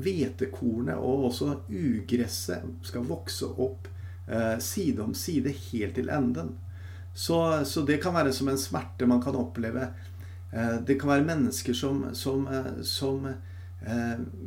hvetekornet 0.03 0.99
og 0.99 1.29
også 1.29 1.53
ugresset 1.71 2.67
skal 2.85 3.07
vokse 3.07 3.47
opp 3.47 3.87
eh, 4.27 4.57
side 4.63 5.03
om 5.05 5.15
side 5.15 5.53
helt 5.69 5.95
til 5.95 6.11
enden. 6.11 6.57
Så, 7.13 7.39
så, 7.65 7.83
det 7.87 8.01
kan 8.03 8.15
være 8.15 8.33
som 8.35 8.51
en 8.51 8.59
smerte 8.59 9.07
man 9.09 9.23
kan 9.23 9.39
oppleve. 9.39 9.87
Eh, 10.51 10.75
det 10.83 10.99
kan 10.99 11.13
være 11.13 11.29
mennesker 11.29 11.77
som, 11.77 12.09
som, 12.13 12.47
som 12.83 13.31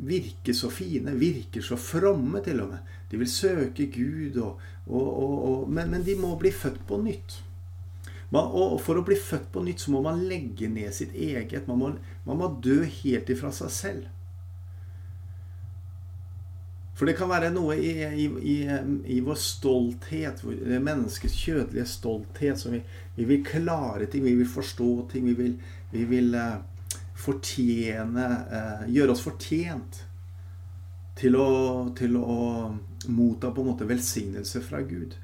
virker 0.04 0.52
så 0.52 0.68
fine, 0.68 1.14
virker 1.16 1.64
så 1.64 1.78
fromme 1.80 2.42
til 2.44 2.58
og 2.61 2.75
med. 2.75 2.90
De 3.08 3.16
vil 3.16 3.30
søke 3.32 3.87
Gud, 3.88 4.37
og, 4.37 4.61
og, 4.92 5.08
og, 5.16 5.70
men, 5.72 5.88
men, 5.88 6.04
de 6.04 6.18
må 6.20 6.34
bli 6.37 6.52
født 6.52 6.82
på 6.84 6.99
nytt. 7.00 7.38
Man, 8.32 8.48
og 8.48 8.78
For 8.80 8.96
å 8.96 9.04
bli 9.04 9.18
født 9.18 9.50
på 9.52 9.60
nytt 9.64 9.84
så 9.84 9.92
må 9.92 10.00
man 10.04 10.22
legge 10.28 10.70
ned 10.72 10.94
sitt 10.96 11.12
eget. 11.12 11.68
Man 11.68 11.80
må, 11.80 11.92
man 12.24 12.40
må 12.40 12.48
dø 12.64 12.80
helt 13.02 13.28
ifra 13.32 13.52
seg 13.52 13.72
selv. 13.74 14.10
For 16.96 17.08
det 17.08 17.16
kan 17.18 17.30
være 17.32 17.48
noe 17.50 17.74
i, 17.80 17.90
i, 18.04 18.26
i, 18.52 18.56
i 19.16 19.18
vår 19.24 19.38
stolthet, 19.40 20.42
det 20.44 20.80
menneskets 20.84 21.34
kjødelige 21.34 21.86
stolthet, 21.88 22.60
som 22.60 22.76
vi, 22.76 22.82
vi, 23.16 23.26
vil 23.26 23.40
klare 23.42 24.06
ting, 24.06 24.22
vi 24.22 24.36
vil 24.38 24.48
forstå 24.48 24.90
ting, 25.10 25.24
vi 25.26 25.34
vil, 25.34 25.56
vi 25.90 26.04
vil 26.06 26.36
uh, 26.36 26.60
fortjene 27.18 28.28
uh, 28.52 28.84
Gjøre 28.92 29.16
oss 29.16 29.24
fortjent 29.24 30.02
til 31.18 31.36
å, 31.40 31.48
til 31.96 32.16
å, 32.20 32.36
motta 33.10 33.50
på 33.50 33.64
en 33.64 33.72
måte 33.72 33.88
velsignelse 33.88 34.62
fra 34.62 34.84
Gud. 34.86 35.16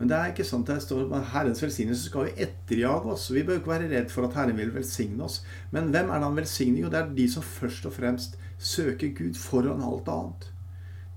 Men 0.00 0.08
det 0.08 0.16
er 0.16 0.30
ikke 0.32 0.46
sant 0.48 0.68
det 0.70 0.78
står 0.80 1.10
at 1.12 1.32
Herrens 1.34 1.60
velsignelse 1.60 2.08
skal 2.08 2.30
jo 2.30 2.44
etterjage 2.46 3.10
oss. 3.12 3.26
Vi 3.36 3.42
bør 3.44 3.58
ikke 3.60 3.74
være 3.74 3.90
redd 3.90 4.08
for 4.08 4.24
at 4.24 4.38
Herren 4.38 4.56
vil 4.56 4.72
velsigne 4.72 5.26
oss. 5.26 5.42
Men 5.74 5.90
hvem 5.92 6.08
er 6.08 6.22
det 6.22 6.30
han 6.30 6.38
velsigner? 6.40 6.86
Jo, 6.86 6.92
det 6.92 7.02
er 7.02 7.10
de 7.18 7.26
som 7.28 7.44
først 7.44 7.84
og 7.90 7.92
fremst 7.98 8.38
søker 8.56 9.12
Gud 9.18 9.36
foran 9.36 9.84
alt 9.84 10.08
annet. 10.08 10.48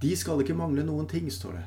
De 0.04 0.12
skal 0.20 0.44
ikke 0.44 0.58
mangle 0.60 0.84
noen 0.84 1.08
ting, 1.08 1.32
står 1.32 1.56
det. 1.62 1.64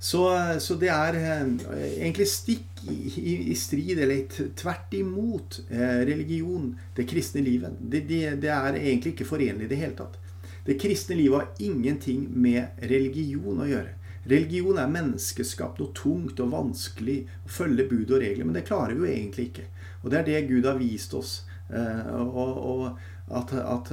Så, 0.00 0.22
så 0.62 0.78
det 0.80 0.88
er 0.94 1.18
eh, 1.18 1.50
egentlig 1.98 2.28
stikk 2.30 2.84
i, 2.88 2.94
i, 3.10 3.34
i, 3.50 3.56
strid, 3.58 3.98
eller 3.98 4.22
tvert 4.56 4.94
imot 4.96 5.58
eh, 5.66 6.00
religion, 6.08 6.70
det 6.96 7.04
kristne 7.10 7.42
livet. 7.44 7.74
Det, 7.80 8.06
det, 8.08 8.22
det, 8.46 8.54
er 8.54 8.78
egentlig 8.78 9.12
ikke 9.12 9.28
forenlig 9.28 9.66
i 9.66 9.72
det 9.74 9.80
hele 9.82 9.98
tatt. 9.98 10.16
Det 10.64 10.78
kristne 10.80 11.18
livet 11.18 11.42
har 11.42 11.66
ingenting 11.66 12.28
med 12.30 12.80
religion 12.88 13.60
å 13.60 13.68
gjøre. 13.68 13.98
Religion 14.28 14.78
er 14.78 14.90
menneskeskapt, 14.92 15.80
og 15.80 15.94
tungt 15.96 16.40
og 16.42 16.52
vanskelig 16.52 17.22
å 17.46 17.52
følge 17.52 17.88
bud 17.88 18.10
og 18.10 18.20
regler. 18.20 18.44
Men 18.44 18.58
det 18.58 18.66
klarer 18.68 18.96
vi 18.96 19.06
jo 19.06 19.14
egentlig 19.14 19.46
ikke. 19.50 19.68
Og 20.02 20.10
det 20.12 20.20
er 20.20 20.28
det 20.28 20.44
Gud 20.50 20.68
har 20.68 20.80
vist 20.80 21.16
oss. 21.16 21.32
Eh, 21.68 22.12
og, 22.20 22.60
og, 22.60 22.86
at, 23.30 23.54
at, 23.54 23.92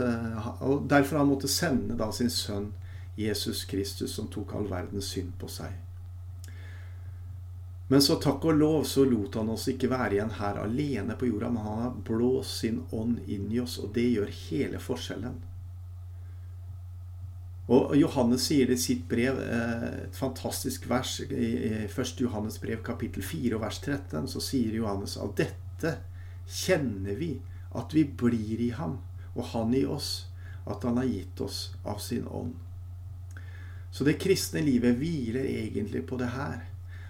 og 0.65 0.87
derfor 0.89 1.21
han 1.21 1.31
måttet 1.31 1.53
sende 1.53 1.97
da 1.99 2.09
sin 2.11 2.31
sønn 2.33 2.71
Jesus 3.17 3.65
Kristus 3.65 4.13
som 4.13 4.29
tok 4.29 4.53
all 4.57 4.67
verdens 4.69 5.09
synd 5.13 5.33
på 5.41 5.49
seg. 5.49 5.73
Men 7.87 8.03
så 8.03 8.17
takk 8.19 8.43
og 8.45 8.57
lov 8.59 8.83
så 8.83 9.05
lot 9.07 9.37
han 9.39 9.49
oss 9.53 9.69
ikke 9.71 9.89
være 9.89 10.17
igjen 10.17 10.33
her 10.41 10.59
alene 10.59 11.15
på 11.15 11.29
jorda, 11.29 11.49
men 11.49 11.63
han 11.63 11.83
har 11.85 11.93
blåst 12.09 12.59
sin 12.61 12.81
ånd 12.91 13.21
inn 13.31 13.47
i 13.51 13.61
oss, 13.63 13.77
og 13.79 13.93
det 13.95 14.09
gjør 14.09 14.33
hele 14.49 14.81
forskjellen. 14.83 15.37
Og 17.67 17.97
Johannes 17.99 18.45
sier 18.47 18.69
det 18.69 18.77
i 18.77 18.81
sitt 18.81 19.07
brev, 19.09 19.41
eh, 19.43 20.05
et 20.05 20.15
fantastisk 20.15 20.85
vers 20.87 21.19
i 21.27 21.87
1. 21.87 22.21
Johannes 22.23 22.61
brev 22.63 22.79
kapittel 22.83 23.23
4 23.23 23.57
og 23.57 23.61
vers 23.65 23.79
13, 23.81 24.27
så 24.27 24.39
sier 24.39 24.77
Johannes 24.77 25.17
av 25.19 25.33
dette 25.35 25.97
kjenner 26.47 27.19
vi 27.19 27.33
at 27.75 27.91
vi 27.93 28.05
blir 28.07 28.61
i 28.63 28.69
ham, 28.77 29.01
og 29.35 29.51
han 29.51 29.75
i 29.75 29.83
oss, 29.85 30.27
at 30.65 30.83
han 30.87 30.97
har 30.97 31.11
gitt 31.11 31.41
oss 31.43 31.75
av 31.83 31.99
sin 31.99 32.27
ånd. 32.27 32.55
Så 33.91 34.07
det 34.07 34.19
kristne 34.21 34.63
livet 34.63 34.95
hviler 34.99 35.43
egentlig 35.43 36.05
på 36.07 36.17
det 36.19 36.31
her. 36.35 36.63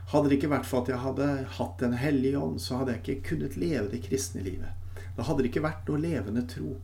Hadde 0.09 0.29
det 0.29 0.39
ikke 0.39 0.53
vært 0.55 0.67
for 0.69 0.81
at 0.81 0.89
jeg 0.89 1.03
hadde 1.03 1.29
hatt 1.57 1.79
Den 1.81 1.97
hellige 1.99 2.39
ånd, 2.39 2.61
så 2.63 2.79
hadde 2.79 2.95
jeg 2.95 3.01
ikke 3.03 3.29
kunnet 3.35 3.57
leve 3.59 3.89
det 3.91 4.05
kristne 4.05 4.41
livet. 4.41 4.73
Da 5.17 5.25
hadde 5.27 5.43
det 5.43 5.51
ikke 5.51 5.65
vært 5.65 5.89
noe 5.89 6.01
levende 6.01 6.45
tro. 6.49 6.77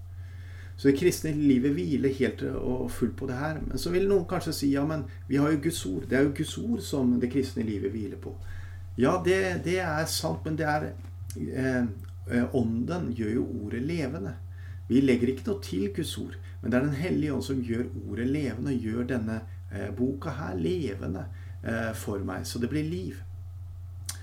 Så 0.75 0.89
det 0.89 0.97
kristne 0.99 1.31
livet 1.37 1.75
hviler 1.75 2.15
helt 2.17 2.41
og 2.49 2.91
fullt 2.91 3.15
på 3.19 3.27
det 3.29 3.37
her. 3.37 3.59
Men 3.61 3.79
så 3.79 3.91
vil 3.93 4.07
noen 4.09 4.25
kanskje 4.29 4.55
si 4.57 4.71
ja, 4.73 4.85
men 4.89 5.05
vi 5.27 5.37
har 5.41 5.51
jo 5.53 5.61
Guds 5.63 5.85
ord. 5.85 6.07
Det 6.09 6.17
er 6.17 6.25
jo 6.25 6.35
Guds 6.37 6.57
ord 6.57 6.81
som 6.81 7.13
det 7.21 7.31
kristne 7.31 7.65
livet 7.67 7.93
hviler 7.93 8.19
på. 8.21 8.33
Ja, 8.97 9.17
det, 9.25 9.39
det 9.65 9.79
er 9.81 10.05
sant, 10.09 10.45
men 10.45 10.57
det 10.57 10.67
er 10.69 10.89
eh, 11.37 12.43
Ånden 12.53 13.11
gjør 13.13 13.37
jo 13.39 13.47
ordet 13.65 13.81
levende. 13.85 14.35
Vi 14.89 15.01
legger 15.01 15.31
ikke 15.31 15.47
noe 15.47 15.63
til 15.63 15.87
Guds 15.95 16.17
ord, 16.17 16.35
men 16.61 16.71
det 16.71 16.77
er 16.77 16.85
Den 16.87 16.99
hellige 16.99 17.33
ånd 17.33 17.45
som 17.45 17.61
gjør 17.63 17.87
ordet 18.09 18.27
levende, 18.27 18.75
gjør 18.77 19.07
denne 19.09 19.41
Eh, 19.75 19.95
boka 19.95 20.29
her 20.29 20.55
levende 20.55 21.25
eh, 21.63 21.93
for 21.93 22.19
meg. 22.19 22.47
Så 22.47 22.59
det 22.59 22.69
blir 22.69 22.83
liv. 22.83 23.23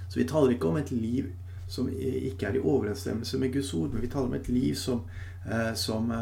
Så 0.08 0.18
vi 0.18 0.28
taler 0.28 0.54
ikke 0.54 0.68
om 0.68 0.76
et 0.78 0.90
liv 0.90 1.32
som 1.70 1.88
ikke 1.90 2.46
er 2.46 2.58
i 2.58 2.62
overensstemmelse 2.62 3.38
med 3.38 3.52
Guds 3.52 3.74
ord, 3.74 3.90
men 3.90 4.02
vi 4.02 4.10
taler 4.10 4.26
om 4.26 4.34
et 4.34 4.48
liv 4.48 4.74
som, 4.74 5.00
eh, 5.00 5.29
som 5.74 6.12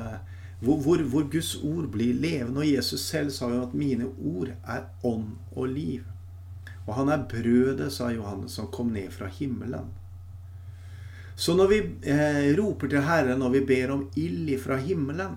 hvor, 0.60 0.76
hvor, 0.82 1.02
hvor, 1.02 1.26
Guds 1.30 1.54
ord 1.62 1.88
blir 1.94 2.14
levende. 2.14 2.60
Og 2.60 2.68
Jesus 2.68 3.00
selv 3.00 3.30
sa 3.30 3.48
jo 3.50 3.62
at 3.62 3.74
'mine 3.74 4.10
ord 4.18 4.48
er 4.48 4.86
ånd 5.04 5.36
og 5.56 5.68
liv'. 5.68 6.06
Og 6.86 6.94
han 6.94 7.08
er 7.08 7.26
brødet, 7.28 7.92
sa 7.92 8.08
Johannes, 8.08 8.52
som 8.52 8.66
kom 8.66 8.86
ned 8.86 9.10
fra 9.10 9.26
himmelen. 9.26 9.90
Så 11.36 11.54
når 11.54 11.66
vi 11.66 11.78
eh, 12.02 12.56
roper 12.58 12.88
til 12.88 13.02
Herren 13.02 13.42
og 13.42 13.52
vi 13.52 13.60
ber 13.60 13.92
om 13.94 14.10
ild 14.16 14.58
fra 14.58 14.76
himmelen, 14.76 15.36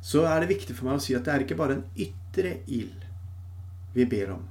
så 0.00 0.24
er 0.24 0.40
det 0.40 0.48
viktig 0.54 0.76
for 0.76 0.88
meg 0.88 0.96
å 0.96 1.04
si 1.04 1.16
at 1.16 1.24
det 1.26 1.34
er 1.34 1.44
ikke 1.44 1.58
bare 1.58 1.76
en 1.78 1.84
ytre 1.96 2.58
ild 2.66 3.04
vi 3.94 4.06
ber 4.08 4.30
om. 4.38 4.46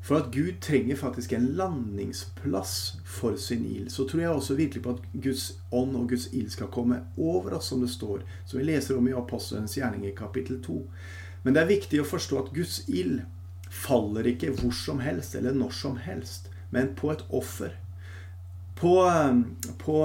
For 0.00 0.16
at 0.16 0.30
Gud 0.32 0.60
trenger 0.60 0.96
faktisk 0.96 1.32
en 1.32 1.46
landingsplass 1.58 2.74
for 3.04 3.36
sin 3.36 3.66
ild. 3.66 3.90
Så 3.92 4.06
tror 4.08 4.20
jeg 4.20 4.30
også 4.30 4.54
virkelig 4.54 4.82
på 4.82 4.94
at 4.96 5.08
Guds 5.12 5.50
ånd 5.72 5.96
og 5.96 6.08
Guds 6.08 6.28
ild 6.32 6.50
skal 6.50 6.70
komme 6.72 7.02
over 7.16 7.58
oss, 7.58 7.68
som 7.72 7.82
det 7.82 7.90
står, 7.90 8.22
som 8.46 8.60
vi 8.60 8.68
leser 8.68 8.96
om 8.96 9.08
i 9.08 9.16
Apostelens 9.16 9.76
i 9.76 10.14
kapittel 10.16 10.62
2. 10.62 10.78
Men 11.42 11.54
det 11.54 11.62
er 11.62 11.74
viktig 11.74 12.00
å 12.00 12.08
forstå 12.08 12.38
at 12.38 12.54
Guds 12.54 12.80
ild 12.88 13.20
faller 13.68 14.26
ikke 14.26 14.54
hvor 14.56 14.72
som 14.72 15.02
helst 15.04 15.34
eller 15.36 15.52
når 15.52 15.74
som 15.76 15.98
helst, 16.00 16.48
men 16.70 16.94
på 16.96 17.12
et 17.12 17.24
offer. 17.28 17.74
På, 18.78 19.02
på 19.78 19.98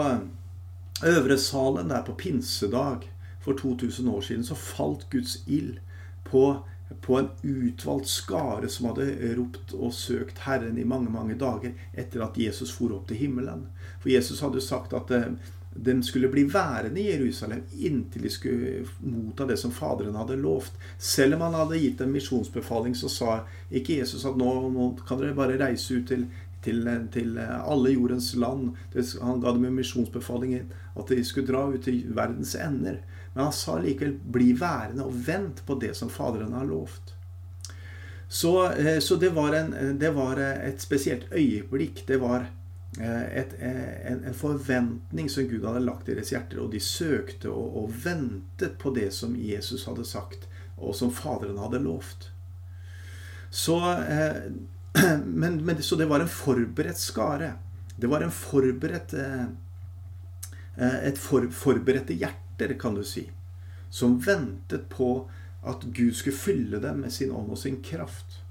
Øvre 1.04 1.38
salen 1.38 1.90
der 1.90 2.04
på 2.04 2.16
pinsedag 2.16 3.10
for 3.44 3.54
2000 3.54 4.10
år 4.10 4.22
siden 4.22 4.44
så 4.44 4.56
falt 4.56 5.10
Guds 5.12 5.44
ild 5.48 5.78
på 6.24 6.64
på 7.02 7.18
en 7.20 7.30
utvalgt 7.42 8.08
skare 8.12 8.70
som 8.70 8.90
hadde 8.90 9.34
ropt 9.38 9.74
og 9.78 9.94
søkt 9.96 10.44
Herren 10.46 10.78
i 10.78 10.86
mange 10.88 11.12
mange 11.14 11.36
dager 11.40 11.74
etter 11.94 12.24
at 12.26 12.38
Jesus 12.40 12.74
for 12.76 12.94
opp 12.96 13.08
til 13.10 13.22
himmelen. 13.24 13.68
For 14.04 14.12
Jesus 14.14 14.42
hadde 14.44 14.60
jo 14.62 14.66
sagt 14.66 14.96
at 14.98 15.12
eh, 15.16 15.32
de 15.76 15.96
skulle 16.04 16.30
bli 16.30 16.44
værende 16.44 17.02
i 17.02 17.10
Jerusalem 17.12 17.64
inntil 17.80 18.28
de 18.28 18.30
skulle 18.30 18.86
motta 19.00 19.48
det 19.50 19.58
som 19.58 19.72
Faderen 19.74 20.16
hadde 20.16 20.38
lovt. 20.38 20.74
Selv 20.98 21.36
om 21.36 21.48
han 21.48 21.58
hadde 21.58 21.82
gitt 21.82 22.02
en 22.02 22.14
misjonsbefaling, 22.14 22.96
så 22.96 23.10
sa 23.10 23.40
ikke 23.72 23.98
Jesus 23.98 24.26
at 24.30 24.38
nå, 24.38 24.52
nå 24.70 24.92
kan 25.08 25.22
dere 25.22 25.38
bare 25.38 25.58
reise 25.58 25.98
ut 25.98 26.06
til, 26.12 26.28
til, 26.64 26.86
til 27.14 27.40
alle 27.40 27.96
jordens 27.96 28.36
land. 28.38 28.76
Han 29.22 29.42
ga 29.42 29.56
dem 29.56 29.66
en 29.66 29.80
misjonsbefaling 29.80 30.60
at 30.62 31.10
de 31.10 31.24
skulle 31.26 31.50
dra 31.50 31.66
ut 31.74 31.82
til 31.88 32.04
verdens 32.14 32.54
ender. 32.56 33.02
Men 33.34 33.44
han 33.44 33.54
sa 33.54 33.80
likevel 33.80 34.20
'bli 34.24 34.54
værende 34.54 35.04
og 35.04 35.26
vent 35.26 35.66
på 35.66 35.76
det 35.82 35.96
som 35.98 36.10
Faderen 36.10 36.54
har 36.54 36.66
lovt'. 36.66 37.14
Så, 38.28 38.72
eh, 38.72 39.00
så 39.00 39.16
det, 39.16 39.30
var 39.30 39.54
en, 39.54 39.98
det, 40.00 40.12
var 40.12 40.38
et 40.38 40.82
spesielt 40.82 41.32
øyeblikk. 41.32 42.04
Det 42.08 42.18
var, 42.18 42.46
et, 43.34 43.54
en, 43.60 44.24
en, 44.26 44.34
forventning 44.34 45.30
som 45.30 45.48
Gud 45.50 45.66
hadde 45.66 45.80
lagt 45.86 46.10
i 46.10 46.16
deres 46.18 46.30
hjerter, 46.30 46.60
og 46.62 46.72
de 46.74 46.80
søkte 46.80 47.50
og, 47.50 47.78
og, 47.78 47.94
ventet 48.06 48.78
på 48.78 48.94
det 48.94 49.12
som 49.14 49.36
Jesus 49.38 49.86
hadde 49.86 50.06
sagt, 50.06 50.48
og 50.78 50.96
som 50.96 51.14
Faderen 51.14 51.58
hadde 51.58 51.82
lovt. 51.82 52.30
Så, 53.50 53.78
men, 55.42 55.66
men, 55.66 55.82
så 55.82 55.98
det 55.98 56.10
var 56.10 56.22
en 56.22 56.30
forberedt 56.30 57.02
skare. 57.02 57.54
Det 57.98 58.10
var 58.10 58.26
en 58.26 58.34
forberedt 58.34 59.14
et 60.78 61.20
for, 61.22 61.46
forberedte 61.54 62.18
hjerter, 62.58 62.80
kan 62.80 62.96
du 62.96 63.04
si, 63.04 63.30
som 63.90 64.20
ventet 64.20 64.90
på 64.90 65.30
at 65.64 65.84
Gud 65.84 66.16
skulle 66.16 66.36
fylle 66.36 66.80
dem 66.80 67.02
med 67.02 67.12
sin 67.14 67.32
ånd 67.32 67.52
og 67.52 67.58
sin 67.58 67.82
kraft. 67.84 68.42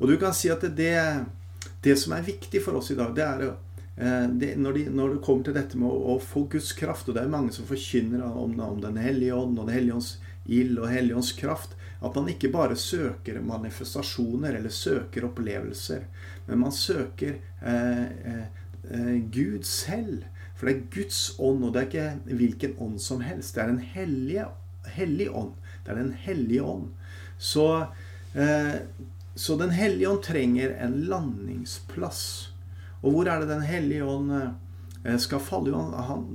Og 0.00 0.08
du 0.08 0.16
kan 0.16 0.32
si 0.34 0.48
at 0.48 0.62
det, 0.76 1.24
det 1.82 1.96
som 1.96 2.12
er 2.12 2.24
viktig 2.24 2.62
for 2.62 2.78
oss 2.78 2.90
i 2.90 2.96
dag, 2.96 3.14
det 3.14 3.24
er 3.24 3.42
eh, 3.46 4.28
det, 4.30 4.54
når, 4.56 4.72
de, 4.72 4.84
når, 4.90 5.14
det 5.14 5.24
kommer 5.24 5.44
til 5.44 5.54
dette 5.54 5.76
med 5.76 5.90
å, 5.90 6.14
å, 6.14 6.18
få 6.18 6.46
Guds 6.48 6.72
kraft, 6.72 7.08
og 7.08 7.14
det 7.14 7.24
er 7.24 7.32
mange 7.32 7.52
som 7.52 7.68
forkynner 7.68 8.24
om, 8.24 8.56
om 8.60 8.80
Den 8.80 8.96
hellige 8.96 9.34
ånd 9.34 9.58
og 9.58 9.68
Den 9.68 9.76
hellige 9.76 9.98
ånds 9.98 10.16
ild 10.46 10.80
og 10.80 10.88
hellige 10.88 11.16
ånds 11.20 11.34
kraft, 11.36 11.76
at 12.00 12.16
man 12.16 12.30
ikke 12.32 12.48
bare 12.48 12.78
søker 12.80 13.42
manifestasjoner 13.44 14.56
eller 14.56 14.72
søker 14.72 15.26
opplevelser, 15.28 16.06
men 16.46 16.62
man 16.64 16.72
søker 16.72 17.36
eh, 17.60 18.06
eh, 18.32 18.46
eh 18.88 19.16
Gud 19.28 19.68
selv. 19.68 20.24
For 20.60 20.68
det 20.68 20.74
er 20.74 20.88
Guds 20.92 21.18
ånd, 21.40 21.62
og 21.64 21.72
det 21.72 21.80
er 21.80 21.86
ikke 21.88 22.36
hvilken 22.36 22.72
ånd 22.84 22.98
som 23.00 23.22
helst. 23.24 23.54
Det 23.56 23.62
er 23.62 23.70
en 23.72 23.84
hellige, 23.94 24.44
hellig 24.92 25.30
ånd. 25.32 25.54
Det 25.86 25.94
er 25.94 26.02
Den 26.02 26.12
hellige 26.12 26.62
ånd. 26.62 26.90
Så, 27.38 27.86
eh, 28.34 28.74
så 29.34 29.56
Den 29.56 29.70
hellige 29.70 30.10
ånd 30.10 30.22
trenger 30.22 30.76
en 30.84 31.00
landingsplass. 31.08 32.52
Og 33.00 33.12
hvor 33.12 33.24
er 33.24 33.40
det 33.40 33.48
Den 33.48 33.64
hellige 33.64 34.04
ånd 34.04 34.32
eh, 35.04 35.16
skal 35.16 35.40
falle? 35.40 35.72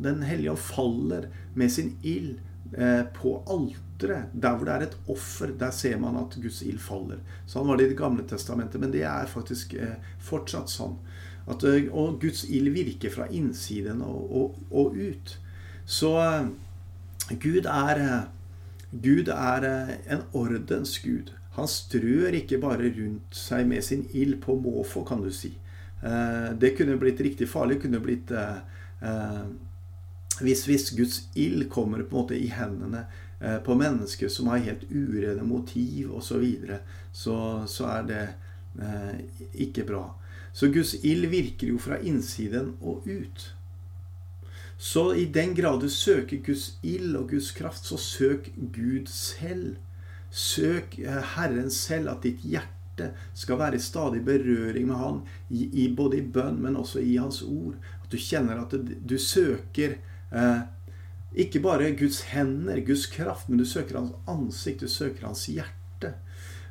Den 0.01 0.23
hellige 0.23 0.51
ånd 0.51 0.59
faller 0.59 1.29
med 1.53 1.69
sin 1.69 1.95
ild 2.01 2.39
eh, 2.73 3.05
på 3.13 3.43
alteret. 3.45 4.33
Der 4.33 4.57
hvor 4.57 4.65
det 4.65 4.73
er 4.73 4.87
et 4.87 4.97
offer, 5.07 5.53
der 5.53 5.69
ser 5.69 5.99
man 6.01 6.17
at 6.17 6.33
Guds 6.41 6.63
ild 6.65 6.81
faller. 6.81 7.21
Sånn 7.45 7.67
var 7.67 7.77
det 7.77 7.85
i 7.85 7.93
Det 7.93 8.01
gamle 8.01 8.25
testamentet, 8.25 8.81
men 8.81 8.91
det 8.91 9.05
er 9.05 9.29
faktisk 9.29 9.77
eh, 9.77 10.01
fortsatt 10.17 10.73
sånn. 10.73 10.97
At, 11.47 11.63
og 11.91 12.19
Guds 12.21 12.43
ild 12.49 12.71
virker 12.73 13.13
fra 13.13 13.27
innsiden 13.29 14.01
og, 14.01 14.21
og, 14.35 14.59
og 14.71 14.95
ut. 14.97 15.39
Så 15.85 16.13
Gud 17.41 17.69
er 17.69 18.25
Gud 19.03 19.27
er 19.27 19.65
en 20.07 20.23
ordens 20.33 20.99
gud. 21.03 21.33
Han 21.55 21.67
strør 21.67 22.35
ikke 22.35 22.59
bare 22.61 22.91
rundt 22.95 23.35
seg 23.35 23.67
med 23.67 23.83
sin 23.83 24.05
ild 24.13 24.39
på 24.43 24.55
måfå, 24.59 25.03
kan 25.07 25.23
du 25.23 25.31
si. 25.33 25.53
Det 26.61 26.75
kunne 26.77 26.97
blitt 26.99 27.21
riktig 27.23 27.47
farlig. 27.49 27.81
kunne 27.81 27.99
blitt 28.03 28.31
hvis, 30.41 30.65
hvis 30.65 30.91
Guds 30.97 31.21
ild 31.35 31.69
kommer 31.69 32.03
på 32.03 32.15
en 32.15 32.21
måte 32.21 32.39
i 32.39 32.51
hendene 32.51 33.05
på 33.65 33.75
mennesker 33.75 34.31
som 34.31 34.47
har 34.51 34.63
helt 34.63 34.83
urene 34.91 35.43
motiv 35.43 36.13
osv., 36.15 36.45
så, 37.11 37.63
så 37.67 37.67
så 37.67 37.89
er 37.97 38.07
det 38.09 38.25
ikke 39.53 39.87
bra. 39.87 40.05
Så 40.55 40.69
Guds 40.71 40.93
ild 41.03 41.27
virker 41.27 41.67
jo 41.67 41.79
fra 41.83 41.97
innsiden 41.99 42.75
og 42.79 43.03
ut. 43.03 43.49
Så 44.77 45.09
i 45.19 45.25
den 45.25 45.55
grad 45.55 45.81
du 45.83 45.89
søker 45.91 46.39
Guds 46.45 46.77
ild 46.83 47.15
og 47.19 47.29
Guds 47.29 47.51
kraft, 47.51 47.85
så 47.85 47.97
søk 47.99 48.47
Gud 48.75 49.11
selv. 49.11 49.75
Søk 50.31 50.99
eh, 50.99 51.21
Herren 51.35 51.71
selv, 51.71 52.09
at 52.11 52.23
ditt 52.23 52.43
hjerte 52.43 53.11
skal 53.35 53.59
være 53.59 53.75
i 53.75 53.83
stadig 53.83 54.23
berøring 54.25 54.87
med 54.87 54.95
Han, 54.95 55.21
både 55.95 56.19
i 56.19 56.27
bønn, 56.37 56.61
men 56.63 56.79
også 56.79 57.03
i 57.03 57.17
Hans 57.19 57.41
ord. 57.41 57.75
At 58.03 58.11
du 58.11 58.17
kjenner 58.17 58.63
at 58.63 58.75
du 59.09 59.17
søker 59.19 59.97
eh, 60.31 60.61
ikke 61.35 61.59
bare 61.59 61.91
Guds 61.99 62.21
hender, 62.31 62.79
Guds 62.79 63.05
kraft, 63.11 63.49
men 63.49 63.59
du 63.59 63.65
søker 63.67 63.99
Hans 63.99 64.15
ansikt, 64.27 64.81
du 64.81 64.87
søker 64.87 65.27
Hans 65.27 65.45
hjerte. 65.51 65.84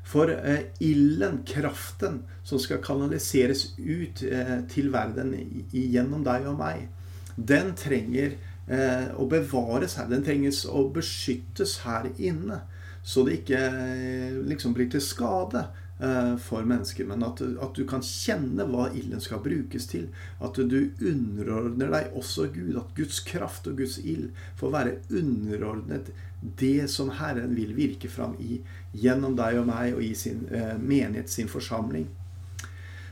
For 0.04 0.28
eh, 0.30 0.66
ilden, 0.78 1.40
kraften, 1.46 2.22
som 2.44 2.60
skal 2.60 2.82
kanaliseres 2.84 3.70
ut 3.78 4.22
eh, 4.28 4.58
til 4.68 4.90
verden 4.92 5.32
gjennom 5.72 6.24
deg 6.26 6.50
og 6.50 6.58
meg, 6.60 6.88
den 7.34 7.72
trenger 7.78 8.34
eh, 8.68 9.08
å 9.16 9.24
bevares 9.30 9.96
her. 9.98 10.10
Den 10.12 10.26
trenges 10.26 10.66
å 10.68 10.84
beskyttes 10.92 11.78
her 11.86 12.10
inne. 12.18 12.60
Så 13.04 13.24
det 13.24 13.40
ikke 13.40 13.64
liksom 14.48 14.76
blir 14.76 14.86
til 14.92 15.02
skade 15.04 15.66
for 16.40 16.64
mennesker. 16.66 17.04
Men 17.06 17.20
at, 17.22 17.42
at, 17.44 17.76
du 17.76 17.84
kan 17.88 18.00
kjenne 18.04 18.64
hva 18.66 18.86
ilden 18.96 19.20
skal 19.20 19.42
brukes 19.44 19.86
til. 19.90 20.06
At 20.40 20.56
du 20.56 20.78
underordner 21.04 21.92
deg 21.92 22.16
også 22.16 22.48
Gud. 22.54 22.78
At 22.80 22.96
Guds 22.96 23.20
kraft 23.28 23.68
og 23.68 23.76
Guds 23.82 23.98
ild 24.00 24.30
får 24.60 24.72
være 24.72 24.96
underordnet 25.20 26.08
det 26.44 26.90
som 26.92 27.10
Herren 27.16 27.54
vil 27.56 27.72
virke 27.76 28.10
fram 28.12 28.36
i 28.40 28.60
gjennom 28.92 29.36
deg 29.38 29.62
og 29.62 29.66
meg 29.70 29.96
og 29.96 30.04
i 30.04 30.12
sin 30.18 30.44
eh, 30.52 30.76
menighet, 30.78 31.32
sin 31.32 31.50
forsamling. 31.50 32.06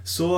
Så 0.04 0.28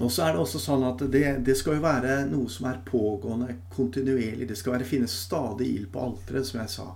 og 0.00 0.08
så 0.12 0.22
er 0.24 0.32
det 0.32 0.40
også 0.40 0.60
sånn 0.62 0.84
at 0.86 1.02
det, 1.12 1.24
det, 1.44 1.56
skal 1.58 1.76
jo 1.76 1.82
være 1.84 2.22
noe 2.30 2.48
som 2.52 2.68
er 2.70 2.78
pågående 2.86 3.56
kontinuerlig. 3.74 4.46
Det 4.48 4.56
skal 4.56 4.76
være 4.76 4.86
finnes 4.88 5.12
stadig 5.26 5.66
ild 5.74 5.90
på 5.92 6.04
alteret, 6.04 6.46
som 6.46 6.60
jeg 6.62 6.72
sa. 6.72 6.86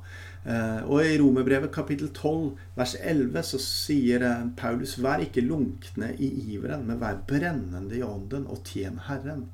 Eh, 0.44 0.80
og 0.86 1.02
i 1.02 1.18
Romerbrevet 1.20 1.72
kapittel 1.74 2.08
12 2.14 2.54
vers 2.78 2.94
11 3.00 3.46
så 3.50 3.60
sier 3.60 4.24
eh, 4.24 4.46
Paulus 4.56 4.96
Vær 5.02 5.24
ikke 5.24 5.44
lunkne 5.44 6.14
i 6.16 6.30
iveren, 6.54 6.86
men 6.88 7.00
vær 7.02 7.20
brennende 7.28 7.98
i 7.98 8.04
ånden 8.06 8.46
og 8.48 8.62
tjen 8.68 9.02
Herren. 9.08 9.48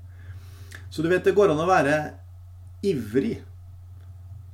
Så 0.91 1.03
du 1.03 1.11
vet, 1.11 1.25
det 1.25 1.35
går 1.35 1.55
an 1.55 1.65
å 1.65 1.71
være 1.71 1.97
ivrig 2.87 3.39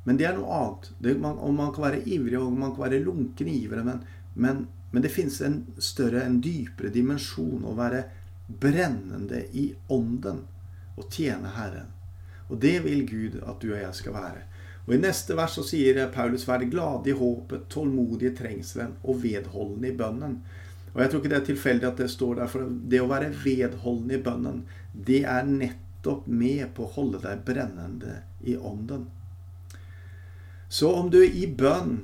men 0.06 0.18
det 0.18 0.28
er 0.28 0.36
noe 0.36 0.54
annet. 0.54 0.90
Det, 1.02 1.16
man, 1.18 1.38
og 1.42 1.54
man 1.58 1.72
kan 1.74 1.88
være 1.88 2.04
ivrig 2.06 2.38
og 2.38 2.52
man 2.54 2.74
kan 2.76 2.84
være 2.84 3.02
lunken 3.02 3.48
ivrig, 3.50 3.82
men, 3.84 4.04
men, 4.34 4.60
men, 4.92 5.02
det 5.02 5.10
finnes 5.10 5.40
en 5.42 5.64
større, 5.82 6.22
en 6.22 6.38
dypere 6.38 6.92
dimensjon 6.94 7.66
å 7.66 7.74
være 7.74 8.04
brennende 8.46 9.42
i 9.58 9.72
ånden 9.90 10.44
og 10.94 11.08
tjene 11.10 11.50
Herren. 11.56 11.90
Og 12.46 12.60
det 12.62 12.76
vil 12.84 13.02
Gud 13.10 13.40
at 13.42 13.58
du 13.58 13.72
og 13.72 13.80
jeg 13.80 13.98
skal 13.98 14.14
være. 14.14 14.44
Og 14.86 14.94
I 14.94 15.00
neste 15.02 15.34
vers 15.34 15.58
så 15.58 15.66
sier 15.66 15.98
Paulus 16.14 16.46
'Vær 16.46 16.62
glade 16.70 17.10
i 17.10 17.18
håpet, 17.18 17.66
tålmodig 17.68 18.30
i 18.30 18.36
trengselen 18.38 18.94
og 19.02 19.18
vedholdende 19.24 19.90
i 19.90 19.96
bønnen'. 19.98 20.38
Og 20.94 21.02
Jeg 21.02 21.10
tror 21.10 21.20
ikke 21.20 21.34
det 21.34 21.40
er 21.40 21.50
tilfeldig 21.50 21.86
at 21.88 21.98
det 21.98 22.10
står 22.10 22.34
der, 22.38 22.46
for 22.46 22.70
det 22.70 23.02
å 23.02 23.10
være 23.10 23.34
vedholdende 23.42 24.14
i 24.14 24.22
bønnen, 24.22 24.62
det 24.94 25.24
er 25.26 25.42
nettopp 25.50 26.30
med 26.30 26.70
på 26.78 26.86
å 26.86 26.92
holde 26.94 27.18
deg 27.26 27.42
brennende 27.44 28.20
i 28.46 28.54
ånden. 28.56 29.08
Så 30.68 30.92
om 30.92 31.11
du 31.11 31.20
i 31.24 31.46
bønn 31.46 32.00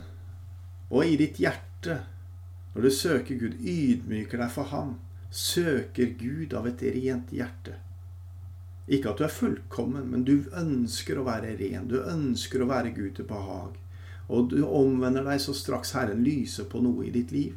og 0.92 1.06
i 1.06 1.16
ditt 1.18 1.40
hjerte, 1.42 2.02
når 2.74 2.86
du 2.86 2.90
søker 2.94 3.40
Gud, 3.40 3.56
ydmyker 3.58 4.40
deg 4.40 4.52
for 4.52 4.70
Ham, 4.70 4.96
søker 5.32 6.12
Gud 6.20 6.54
av 6.56 6.68
et 6.68 6.84
rent 6.94 7.32
hjerte 7.32 7.78
Ikke 8.92 9.12
at 9.12 9.20
du 9.20 9.24
er 9.24 9.32
fullkommen, 9.32 10.08
men 10.10 10.24
du 10.28 10.48
ønsker 10.58 11.18
å 11.18 11.26
være 11.26 11.54
ren. 11.56 11.88
Du 11.88 12.00
ønsker 12.02 12.62
å 12.62 12.68
være 12.68 12.90
Gud 12.96 13.14
til 13.16 13.28
behag. 13.28 13.78
Og 14.28 14.50
du 14.50 14.62
omvender 14.66 15.24
deg 15.26 15.40
så 15.40 15.54
straks 15.56 15.94
Herren 15.96 16.24
lyser 16.24 16.66
på 16.68 16.82
noe 16.82 17.06
i 17.06 17.12
ditt 17.14 17.32
liv. 17.32 17.54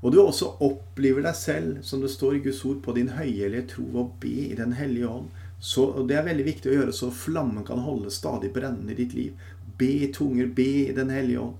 Og 0.00 0.14
du 0.14 0.20
også 0.22 0.54
opplever 0.64 1.24
deg 1.26 1.36
selv, 1.36 1.82
som 1.84 2.00
det 2.00 2.12
står 2.14 2.38
i 2.38 2.42
Guds 2.46 2.62
ord, 2.64 2.78
på 2.84 2.94
din 2.96 3.12
høyelige 3.18 3.66
tro 3.74 3.84
og 4.00 4.14
be 4.22 4.32
i 4.48 4.56
Den 4.56 4.72
hellige 4.78 5.08
ånd. 5.08 5.28
Så, 5.60 5.84
og 5.84 6.08
Det 6.08 6.16
er 6.16 6.24
veldig 6.24 6.46
viktig 6.46 6.70
å 6.70 6.76
gjøre 6.78 6.96
så 6.96 7.10
flammen 7.12 7.66
kan 7.68 7.82
holde 7.84 8.12
stadig 8.14 8.52
brennende 8.54 8.94
i 8.94 9.00
ditt 9.02 9.12
liv. 9.12 9.34
Be 9.80 9.90
i 10.04 10.12
tunger, 10.12 10.46
be 10.54 10.70
i 10.86 10.94
Den 10.96 11.10
hellige 11.10 11.40
ånd. 11.40 11.56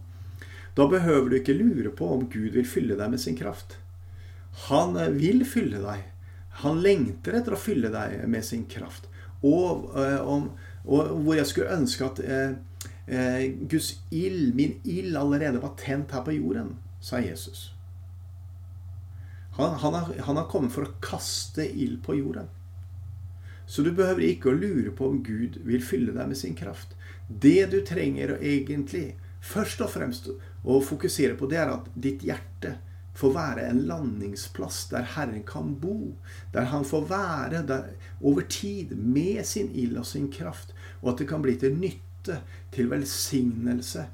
Da 0.77 0.87
behøver 0.89 1.29
du 1.29 1.37
ikke 1.41 1.57
lure 1.57 1.91
på 1.97 2.09
om 2.15 2.29
Gud 2.31 2.55
vil 2.55 2.69
fylle 2.69 2.97
deg 2.99 3.11
med 3.11 3.21
sin 3.21 3.37
kraft. 3.37 3.79
Han 4.69 4.97
eh, 4.97 5.13
vil 5.17 5.45
fylle 5.49 5.81
deg. 5.83 6.07
Han 6.63 6.81
lengter 6.85 7.39
etter 7.39 7.57
å 7.57 7.61
fylle 7.61 7.91
deg 7.93 8.27
med 8.31 8.45
sin 8.47 8.67
kraft. 8.71 9.09
Og, 9.43 9.91
øh, 9.97 10.21
om, 10.29 10.51
og 10.85 11.13
hvor 11.25 11.39
jeg 11.39 11.49
skulle 11.49 11.77
ønske 11.77 12.07
at 12.07 12.21
øh, 12.21 12.55
øh, 13.09 13.45
Guds 13.71 13.93
ild, 14.11 14.55
min 14.55 14.79
ild, 14.85 15.17
allerede 15.17 15.63
var 15.63 15.77
tent 15.81 16.13
her 16.13 16.25
på 16.25 16.37
jorden, 16.37 16.75
sa 17.01 17.23
Jesus. 17.25 17.71
Han, 19.57 19.79
han, 19.81 19.95
har, 19.95 20.13
han 20.27 20.37
har 20.37 20.49
kommet 20.49 20.73
for 20.73 20.87
å 20.87 20.97
kaste 21.03 21.67
ild 21.67 22.03
på 22.05 22.19
jorden. 22.21 22.49
Så 23.67 23.83
du 23.87 23.93
behøver 23.95 24.27
ikke 24.27 24.51
å 24.51 24.59
lure 24.59 24.93
på 24.97 25.09
om 25.09 25.21
Gud 25.25 25.61
vil 25.65 25.83
fylle 25.85 26.13
deg 26.17 26.31
med 26.31 26.39
sin 26.39 26.57
kraft. 26.59 26.97
Det 27.31 27.71
du 27.71 27.81
trenger 27.87 28.35
å 28.35 28.39
egentlig 28.43 29.15
først 29.41 29.81
og 29.85 29.93
fremst 29.95 30.29
å 30.67 30.81
fokusere 30.83 31.37
på, 31.39 31.49
det 31.49 31.61
er 31.63 31.71
at 31.73 31.91
ditt 31.95 32.25
hjerte 32.27 32.77
får 33.21 33.35
være 33.35 33.67
en 33.69 33.83
landingsplass 33.89 34.85
der 34.91 35.07
Herren 35.15 35.45
kan 35.47 35.75
bo. 35.81 36.17
Der 36.55 36.71
han 36.73 36.87
får 36.87 37.07
være 37.11 37.63
der 37.69 37.93
over 38.21 38.47
tid 38.51 38.97
med 38.97 39.45
sin 39.47 39.71
ild 39.75 39.99
og 40.01 40.09
sin 40.09 40.31
kraft. 40.33 40.75
Og 41.03 41.15
at 41.15 41.23
det 41.23 41.29
kan 41.31 41.45
bli 41.45 41.57
til 41.61 41.77
nytte, 41.79 42.43
til 42.75 42.91
velsignelse 42.91 44.09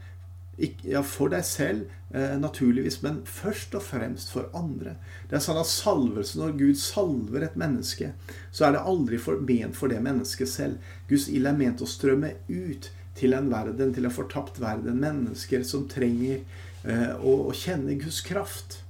ja, 0.83 1.03
for 1.05 1.29
deg 1.29 1.45
selv, 1.45 1.91
eh, 2.15 2.37
naturligvis, 2.41 3.03
men 3.03 3.19
først 3.29 3.75
og 3.77 3.83
fremst 3.85 4.31
for 4.33 4.49
andre. 4.57 4.97
Det 5.29 5.37
er 5.37 5.45
sånn 5.45 5.61
at 5.61 5.69
salvelse, 5.69 6.39
Når 6.39 6.57
Gud 6.59 6.77
salver 6.77 7.43
et 7.43 7.57
menneske, 7.57 8.13
så 8.51 8.67
er 8.67 8.73
det 8.73 8.81
aldri 8.81 9.19
ment 9.41 9.77
for 9.77 9.89
det 9.89 10.01
mennesket 10.01 10.49
selv. 10.49 10.79
Guds 11.09 11.29
ild 11.29 11.47
er 11.47 11.53
ment 11.53 11.81
å 11.81 11.87
strømme 11.87 12.33
ut 12.49 12.91
til 13.17 13.37
en 13.37 13.51
verden, 13.53 13.95
til 13.95 14.09
en 14.09 14.15
fortapt 14.15 14.61
verden. 14.63 15.01
Mennesker 15.03 15.65
som 15.67 15.87
trenger 15.91 16.43
eh, 16.85 17.13
å, 17.17 17.39
å, 17.49 17.55
kjenne 17.57 17.99
Guds 18.01 18.23
kraft. 18.27 18.81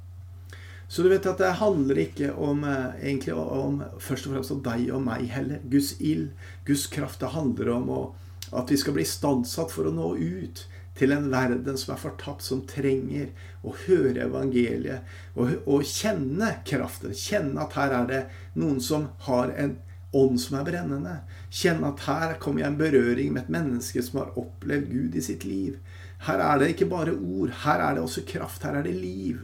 Så 0.88 1.02
du 1.02 1.10
vet 1.10 1.26
at 1.26 1.40
det 1.42 1.56
handler 1.60 1.98
ikke 2.04 2.32
om, 2.34 2.64
eh, 2.66 3.00
egentlig 3.02 3.34
om 3.36 3.82
først 4.02 4.28
og 4.28 4.36
fremst 4.36 4.54
om 4.54 4.62
deg 4.66 4.88
og 4.94 5.04
meg 5.06 5.26
heller. 5.34 5.62
Guds 5.70 5.96
ild, 6.00 6.30
Guds 6.68 6.86
kraft, 6.92 7.20
det 7.22 7.34
handler 7.34 7.74
om 7.76 7.90
å, 7.90 8.00
at 8.52 8.70
vi 8.70 8.78
skal 8.80 8.96
bli 8.96 9.06
stansatt 9.06 9.74
for 9.74 9.88
å 9.88 9.94
nå 9.94 10.14
ut 10.18 10.66
til 10.96 11.12
en 11.12 11.28
verden 11.32 11.76
som 11.78 11.92
er 11.94 12.00
fortapt, 12.00 12.44
som 12.44 12.62
trenger 12.68 13.32
å 13.66 13.74
høre 13.84 14.24
evangeliet 14.24 15.16
og, 15.36 15.58
og, 15.66 15.82
kjenne 15.84 16.54
kraften. 16.68 17.12
Kjenne 17.16 17.66
at 17.66 17.76
her 17.76 17.92
er 17.98 18.08
det 18.10 18.22
noen 18.56 18.80
som 18.82 19.10
har 19.26 19.52
en 19.60 19.76
ånd 20.16 20.40
som 20.40 20.58
er 20.58 20.66
brennende. 20.66 21.18
Kjenne 21.50 21.92
at 21.92 22.04
her 22.06 22.36
kommer 22.42 22.62
jeg 22.62 22.70
i 22.70 22.72
en 22.72 22.78
berøring 22.80 23.34
med 23.34 23.44
et 23.44 23.52
menneske 23.56 24.02
som 24.04 24.22
har 24.22 24.38
opplevd 24.40 24.88
Gud 24.92 25.18
i 25.18 25.24
sitt 25.24 25.44
liv. 25.48 25.76
Her 26.26 26.40
er 26.40 26.62
det 26.62 26.72
ikke 26.72 26.88
bare 26.90 27.14
ord, 27.14 27.52
her 27.64 27.82
er 27.84 27.96
det 27.96 28.04
også 28.04 28.24
kraft, 28.28 28.64
her 28.64 28.78
er 28.78 28.86
det 28.86 28.96
liv. 28.96 29.42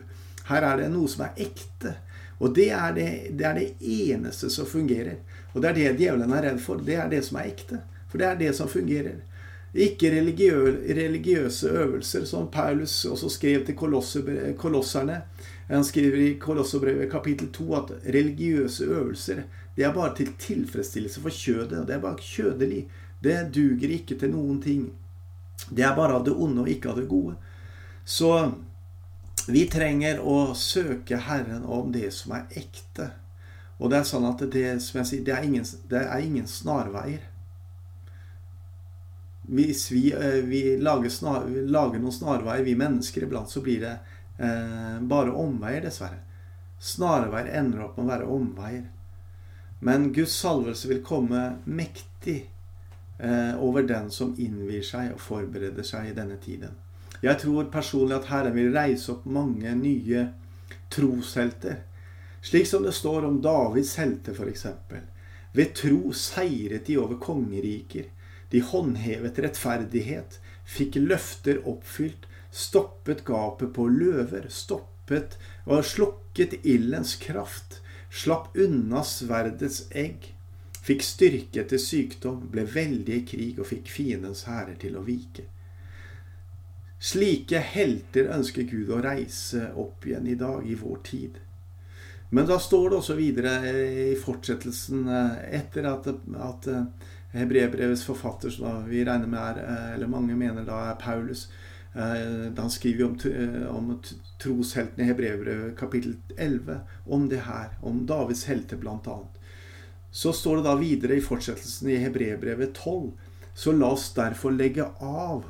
Her 0.49 0.65
er 0.67 0.81
det 0.81 0.89
noe 0.93 1.11
som 1.11 1.27
er 1.27 1.45
ekte. 1.45 1.97
Og 2.43 2.55
det 2.57 2.71
er 2.75 2.95
det, 2.97 3.09
det 3.39 3.47
er 3.47 3.59
det, 3.59 3.69
eneste 3.81 4.51
som 4.51 4.67
fungerer. 4.67 5.21
Og 5.53 5.63
det 5.63 5.71
er 5.71 5.77
det 5.79 5.99
djevelen 6.01 6.33
er 6.33 6.49
redd 6.49 6.63
for. 6.63 6.81
Det 6.83 6.97
er 6.99 7.11
det 7.13 7.21
som 7.27 7.39
er 7.39 7.53
ekte. 7.53 7.83
For 8.11 8.19
det 8.19 8.27
er 8.29 8.41
det 8.41 8.51
som 8.57 8.71
fungerer. 8.71 9.21
Ikke 9.75 10.11
religiøse 10.13 11.69
øvelser, 11.69 12.25
som 12.29 12.51
Paulus 12.53 13.05
også 13.05 13.29
skrev 13.29 13.65
til 13.67 13.77
kolosserne. 14.57 15.23
Han 15.69 15.85
skriver 15.85 16.17
i 16.21 16.35
Kolosserbrevet 16.41 17.11
kapittel 17.11 17.49
2 17.53 17.75
at 17.75 17.93
religiøse 18.05 18.85
øvelser 18.85 19.43
det 19.77 19.85
er 19.85 19.95
bare 19.95 20.15
til 20.17 20.35
tilfredsstillelse 20.39 21.21
for 21.21 21.33
kjødet. 21.33 21.87
Det 21.89 21.95
er 21.95 22.01
bare 22.01 22.21
kjødelig. 22.21 22.89
Det 23.25 23.39
duger 23.55 23.95
ikke 23.97 24.19
til 24.19 24.35
noen 24.35 24.61
ting. 24.63 24.91
Det 25.71 25.85
er 25.85 25.97
bare 25.97 26.19
av 26.19 26.27
det 26.27 26.35
onde 26.37 26.65
og 26.65 26.69
ikke 26.69 26.91
av 26.91 27.01
det 27.01 27.09
gode. 27.09 27.37
Så 28.05 28.53
vi 29.49 29.65
trenger 29.71 30.21
å 30.21 30.53
søke 30.59 31.23
Herren 31.25 31.65
om 31.65 31.93
det 31.95 32.11
som 32.13 32.35
er 32.37 32.51
ekte. 32.59 33.13
Og 33.81 33.91
det 33.91 34.03
er 34.03 34.07
sånn 34.07 34.29
at 34.29 34.45
det, 34.53 34.67
som 34.85 35.01
jeg 35.01 35.09
sier, 35.09 35.25
det 35.27 35.35
er 35.35 35.47
ingen, 35.47 35.65
det 35.91 36.03
er 36.03 36.23
ingen 36.23 36.47
snarveier. 36.47 37.25
Hvis 39.43 39.91
vi, 39.91 40.13
eh, 40.13 40.43
vi 40.47 40.77
lager, 40.79 41.11
snar, 41.11 41.47
lager, 41.49 41.99
noen 41.99 42.15
snarveier, 42.15 42.63
vi 42.65 42.77
mennesker 42.79 43.27
iblant, 43.27 43.51
så 43.51 43.61
blir 43.61 43.81
det 43.83 43.97
eh, 44.39 45.01
bare 45.01 45.35
omveier, 45.35 45.83
dessverre. 45.83 46.21
Snarveier 46.79 47.51
ender 47.59 47.85
opp 47.87 47.99
med 47.99 48.07
å 48.07 48.13
være 48.13 48.31
omveier. 48.37 48.85
Men 49.83 50.13
Guds 50.15 50.35
salvelse 50.39 50.89
vil 50.89 51.03
komme 51.03 51.57
mektig 51.65 52.39
eh, 53.19 53.55
over 53.59 53.83
den 53.83 54.11
som 54.15 54.37
innvier 54.39 54.85
seg 54.87 55.11
og 55.17 55.21
forbereder 55.21 55.87
seg 55.87 56.13
i 56.13 56.17
denne 56.17 56.39
tiden. 56.43 56.79
Jeg 57.23 57.39
tror 57.43 57.71
personlig 57.71 58.21
at 58.21 58.31
Herren 58.31 58.55
vil 58.55 58.71
reise 58.75 59.13
opp 59.15 59.27
mange 59.27 59.75
nye 59.79 60.29
troshelter. 60.91 61.83
Slik 62.43 62.67
som 62.67 62.83
det 62.87 62.95
står 62.95 63.27
om 63.27 63.41
Davids 63.43 63.95
helter, 63.99 64.35
f.eks. 64.35 64.67
Ved 65.53 65.75
tro 65.79 66.11
seiret 66.15 66.87
de 66.87 66.99
over 66.99 67.19
kongeriker. 67.23 68.09
De 68.53 68.61
håndhevet 68.61 69.39
rettferdighet, 69.41 70.39
fikk 70.69 70.99
løfter 71.01 71.63
oppfylt, 71.69 72.27
stoppet 72.53 73.25
gapet 73.25 73.73
på 73.73 73.87
løver, 73.89 74.49
stoppet 74.53 75.39
og 75.65 75.87
slukket 75.89 76.59
ildens 76.63 77.17
kraft, 77.21 77.81
slapp 78.13 78.53
unna 78.61 79.01
sverdets 79.09 79.87
egg, 79.97 80.35
fikk 80.85 81.05
styrke 81.07 81.65
til 81.71 81.81
sykdom, 81.81 82.45
ble 82.53 82.67
veldig 82.69 83.17
i 83.17 83.25
krig 83.25 83.63
og 83.63 83.71
fikk 83.71 83.89
fiendens 83.89 84.45
hærer 84.51 84.77
til 84.83 84.99
å 85.01 85.07
vike. 85.07 85.47
Slike 87.03 87.59
helter 87.73 88.29
ønsker 88.37 88.69
Gud 88.69 88.93
å 88.95 89.01
reise 89.03 89.73
opp 89.81 90.05
igjen 90.07 90.29
i 90.31 90.37
dag, 90.39 90.61
i 90.69 90.77
vår 90.79 91.01
tid. 91.09 91.41
Men 92.33 92.47
da 92.49 92.61
står 92.63 92.91
det 92.91 92.99
også 93.01 93.17
videre 93.19 93.57
i 93.73 94.13
fortsettelsen, 94.17 95.09
eh, 95.09 95.41
etter 95.59 95.89
at, 95.91 96.07
at 96.47 96.69
Hebreerbrevets 97.33 98.05
forfatter, 98.05 98.51
som 98.51 98.85
vi 98.89 99.05
regner 99.05 99.27
med 99.27 99.41
er, 99.41 99.63
eh, 99.65 99.95
eller 99.95 100.11
mange 100.13 100.37
mener 100.37 100.65
da 100.65 100.91
er 100.91 101.01
Paulus, 101.01 101.49
da 101.95 102.63
han 102.63 102.71
skriver 102.71 103.05
om, 103.05 103.19
eh, 103.29 103.77
om 103.77 104.01
trosheltene 104.41 105.05
i 105.05 105.11
Hebreerbrevet 105.11 105.77
kapittel 105.77 106.17
11, 106.39 106.81
om 107.07 107.29
det 107.29 107.43
her, 107.45 107.75
om 107.83 108.07
Davids 108.07 108.45
helter 108.45 108.77
bl.a. 108.77 109.19
Så 110.11 110.33
står 110.33 110.57
det 110.57 110.65
da 110.65 110.77
videre 110.77 111.17
i 111.17 111.25
fortsettelsen 111.25 111.91
i 111.91 112.01
Hebreerbrevet 112.01 112.73
12, 112.75 113.13
så 113.55 113.73
la 113.73 113.93
oss 113.93 114.13
derfor 114.17 114.51
legge 114.51 114.89
av 115.01 115.45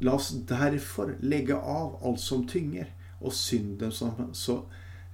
La 0.00 0.12
oss 0.14 0.28
derfor 0.46 1.16
legge 1.26 1.56
av 1.56 1.96
alt 2.06 2.20
som 2.22 2.44
tynger, 2.46 2.86
og 3.18 3.32
synden 3.34 3.90
som 3.90 4.28
så 4.32 4.60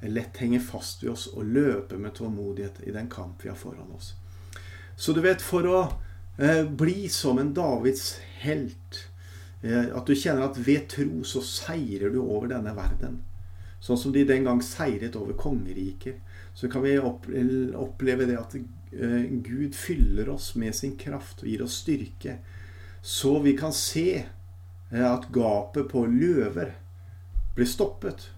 lett 0.01 0.37
henger 0.37 0.61
fast 0.61 1.01
ved 1.03 1.15
oss, 1.15 1.27
og 1.33 1.49
løpe 1.49 1.97
med 1.97 2.13
tålmodighet 2.19 2.83
i 2.85 2.93
den 2.93 3.09
kamp 3.09 3.41
vi 3.45 3.49
har 3.49 3.57
foran 3.57 3.95
oss. 3.97 4.13
Så 4.97 5.13
du 5.13 5.21
vet, 5.25 5.43
for 5.43 5.67
å 5.67 5.81
eh, 6.39 6.63
bli 6.65 7.09
som 7.11 7.39
en 7.39 7.53
Davids 7.55 8.19
helt 8.45 9.01
eh, 9.63 9.91
At 9.91 10.07
du 10.07 10.15
kjenner 10.15 10.47
at 10.47 10.61
ved 10.61 10.87
tro 10.93 11.25
så 11.27 11.43
seirer 11.45 12.15
du 12.15 12.21
over 12.23 12.51
denne 12.53 12.75
verden. 12.77 13.23
Sånn 13.85 13.99
som 14.01 14.15
de 14.15 14.23
den 14.25 14.47
gang 14.47 14.63
seiret 14.65 15.17
over 15.19 15.37
kongeriker. 15.37 16.17
Så 16.55 16.71
kan 16.73 16.85
vi 16.87 16.95
oppleve 16.99 18.29
det 18.29 18.39
at 18.41 18.55
eh, 18.57 19.27
Gud 19.45 19.75
fyller 19.77 20.31
oss 20.33 20.55
med 20.55 20.75
sin 20.77 20.95
kraft 20.97 21.43
og 21.43 21.51
gir 21.51 21.65
oss 21.67 21.83
styrke. 21.83 22.39
Så 23.03 23.37
vi 23.45 23.57
kan 23.59 23.75
se 23.77 24.23
eh, 24.23 25.05
at 25.05 25.29
gapet 25.35 25.91
på 25.91 26.07
løver 26.09 26.77
blir 27.55 27.69
stoppet. 27.69 28.31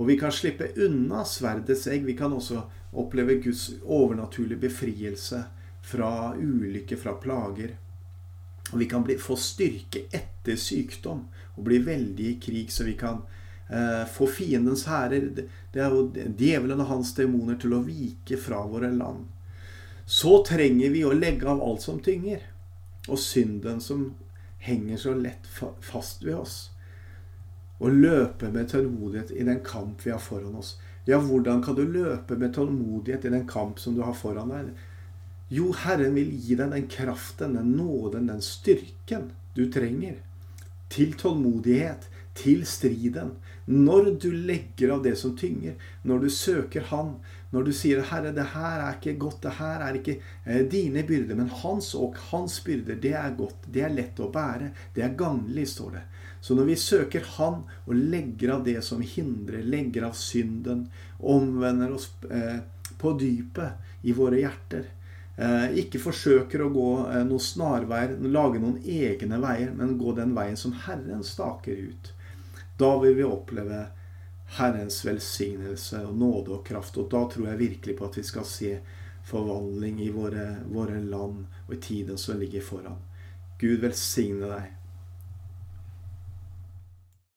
Og 0.00 0.08
vi 0.08 0.16
kan 0.16 0.32
slippe 0.32 0.70
unna 0.80 1.24
sverdets 1.28 1.84
egg. 1.92 2.06
Vi 2.08 2.16
kan 2.16 2.32
også 2.32 2.62
oppleve 2.96 3.34
Guds 3.44 3.66
overnaturlige 3.84 4.62
befrielse 4.62 5.42
fra 5.84 6.32
ulykke, 6.36 6.96
fra 6.96 7.12
plager. 7.20 7.74
Og 8.72 8.78
vi 8.80 8.88
kan 8.88 9.04
bli, 9.04 9.18
få 9.20 9.36
styrke 9.36 10.06
etter 10.08 10.56
sykdom 10.56 11.26
og 11.56 11.66
bli 11.66 11.82
veldig 11.84 12.30
i 12.30 12.38
krig, 12.40 12.72
så 12.72 12.86
vi 12.86 12.94
kan 12.96 13.20
eh, 13.68 14.06
få 14.08 14.28
fiendens 14.30 14.86
hærer, 14.88 15.28
det 15.72 15.82
er 15.84 15.92
jo 15.92 16.06
djevelen 16.14 16.80
og 16.80 16.88
hans 16.94 17.12
demoner, 17.18 17.58
til 17.60 17.76
å 17.76 17.82
vike 17.84 18.38
fra 18.40 18.62
våre 18.70 18.92
land. 18.94 19.26
Så 20.06 20.38
trenger 20.46 20.96
vi 20.96 21.04
å 21.04 21.12
legge 21.12 21.48
av 21.50 21.60
alt 21.60 21.84
som 21.84 22.00
tynger, 22.00 22.46
og 23.08 23.20
synden 23.20 23.84
som 23.84 24.14
henger 24.64 24.96
så 25.00 25.12
lett 25.18 25.48
fast 25.84 26.24
ved 26.24 26.38
oss. 26.40 26.70
Og 27.80 27.96
løpe 27.96 28.50
med 28.52 28.68
tålmodighet 28.68 29.32
i 29.32 29.44
den 29.46 29.62
kamp 29.64 30.04
vi 30.04 30.12
har 30.12 30.20
foran 30.20 30.56
oss. 30.60 30.76
Ja, 31.08 31.18
hvordan 31.18 31.62
kan 31.64 31.74
du 31.78 31.82
løpe 31.88 32.36
med 32.36 32.54
tålmodighet 32.54 33.24
i 33.24 33.32
den 33.32 33.46
kamp 33.48 33.80
som 33.80 33.96
du 33.96 34.02
har 34.04 34.14
foran 34.14 34.52
deg? 34.52 34.72
Jo, 35.50 35.72
Herren 35.74 36.14
vil 36.14 36.30
gi 36.30 36.54
deg 36.60 36.70
den 36.70 36.88
kraften, 36.92 37.56
den 37.56 37.72
nåden, 37.78 38.28
den 38.30 38.42
styrken 38.44 39.30
du 39.56 39.64
trenger. 39.72 40.20
Til 40.92 41.16
tålmodighet, 41.18 42.06
til 42.38 42.62
striden. 42.66 43.32
Når 43.66 44.12
du 44.22 44.30
legger 44.30 44.94
av 44.94 45.02
det 45.04 45.16
som 45.18 45.34
tynger, 45.38 45.74
når 46.02 46.26
du 46.26 46.30
søker 46.30 46.86
Han, 46.92 47.16
når 47.50 47.64
du 47.66 47.72
sier 47.74 48.02
'Herre, 48.02 48.30
det 48.34 48.46
her 48.52 48.82
er 48.84 48.98
ikke 48.98 49.18
godt, 49.18 49.42
det 49.42 49.56
her 49.58 49.82
er 49.82 49.96
ikke 49.98 50.20
eh, 50.46 50.62
dine 50.70 51.02
byrder', 51.06 51.34
men 51.34 51.48
hans 51.62 51.94
og 51.94 52.14
hans 52.30 52.60
byrder, 52.60 53.00
det 53.02 53.14
er 53.18 53.34
godt, 53.38 53.66
det 53.66 53.82
er 53.82 53.94
lett 53.94 54.22
å 54.22 54.30
bære, 54.30 54.70
det 54.94 55.02
er 55.02 55.16
gagnlig, 55.18 55.66
står 55.68 55.90
det. 55.98 56.04
Så 56.40 56.54
når 56.54 56.70
vi 56.70 56.76
søker 56.76 57.26
Han 57.36 57.64
og 57.86 57.94
legger 57.94 58.54
av 58.54 58.62
det 58.64 58.78
som 58.84 59.02
hindrer, 59.02 59.66
legger 59.66 60.06
av 60.06 60.14
synden, 60.16 60.86
omvender 61.18 61.92
oss 61.92 62.08
eh, 62.30 62.62
på 62.96 63.12
dypet 63.18 64.06
i 64.08 64.14
våre 64.16 64.38
hjerter 64.40 64.86
eh, 65.36 65.76
Ikke 65.82 66.00
forsøker 66.00 66.62
å 66.64 66.70
gå 66.72 66.88
noen 67.26 67.44
snarveier, 67.44 68.16
lage 68.24 68.62
noen 68.62 68.78
egne 68.80 69.42
veier, 69.42 69.74
men 69.76 69.98
gå 70.00 70.14
den 70.16 70.32
veien 70.38 70.56
som 70.56 70.72
Herren 70.86 71.26
staker 71.26 71.76
ut. 71.90 72.12
Da 72.80 72.94
vil 73.02 73.18
vi 73.18 73.26
oppleve 73.26 73.88
Herrens 74.56 75.04
velsignelse 75.06 76.00
og 76.06 76.16
nåde 76.18 76.56
og 76.56 76.64
kraft. 76.66 76.98
Og 76.98 77.10
da 77.12 77.22
tror 77.30 77.52
jeg 77.52 77.60
virkelig 77.60 77.96
på 77.98 78.08
at 78.08 78.18
vi 78.18 78.26
skal 78.26 78.48
se 78.48 78.72
forvandling 79.30 80.00
i 80.02 80.10
våre, 80.14 80.48
våre 80.66 80.98
land 81.00 81.44
og 81.68 81.74
i 81.76 81.80
tiden 81.80 82.18
som 82.18 82.40
ligger 82.40 82.64
foran. 82.64 82.98
Gud 83.60 83.82
velsigne 83.84 84.48
deg. 84.50 84.79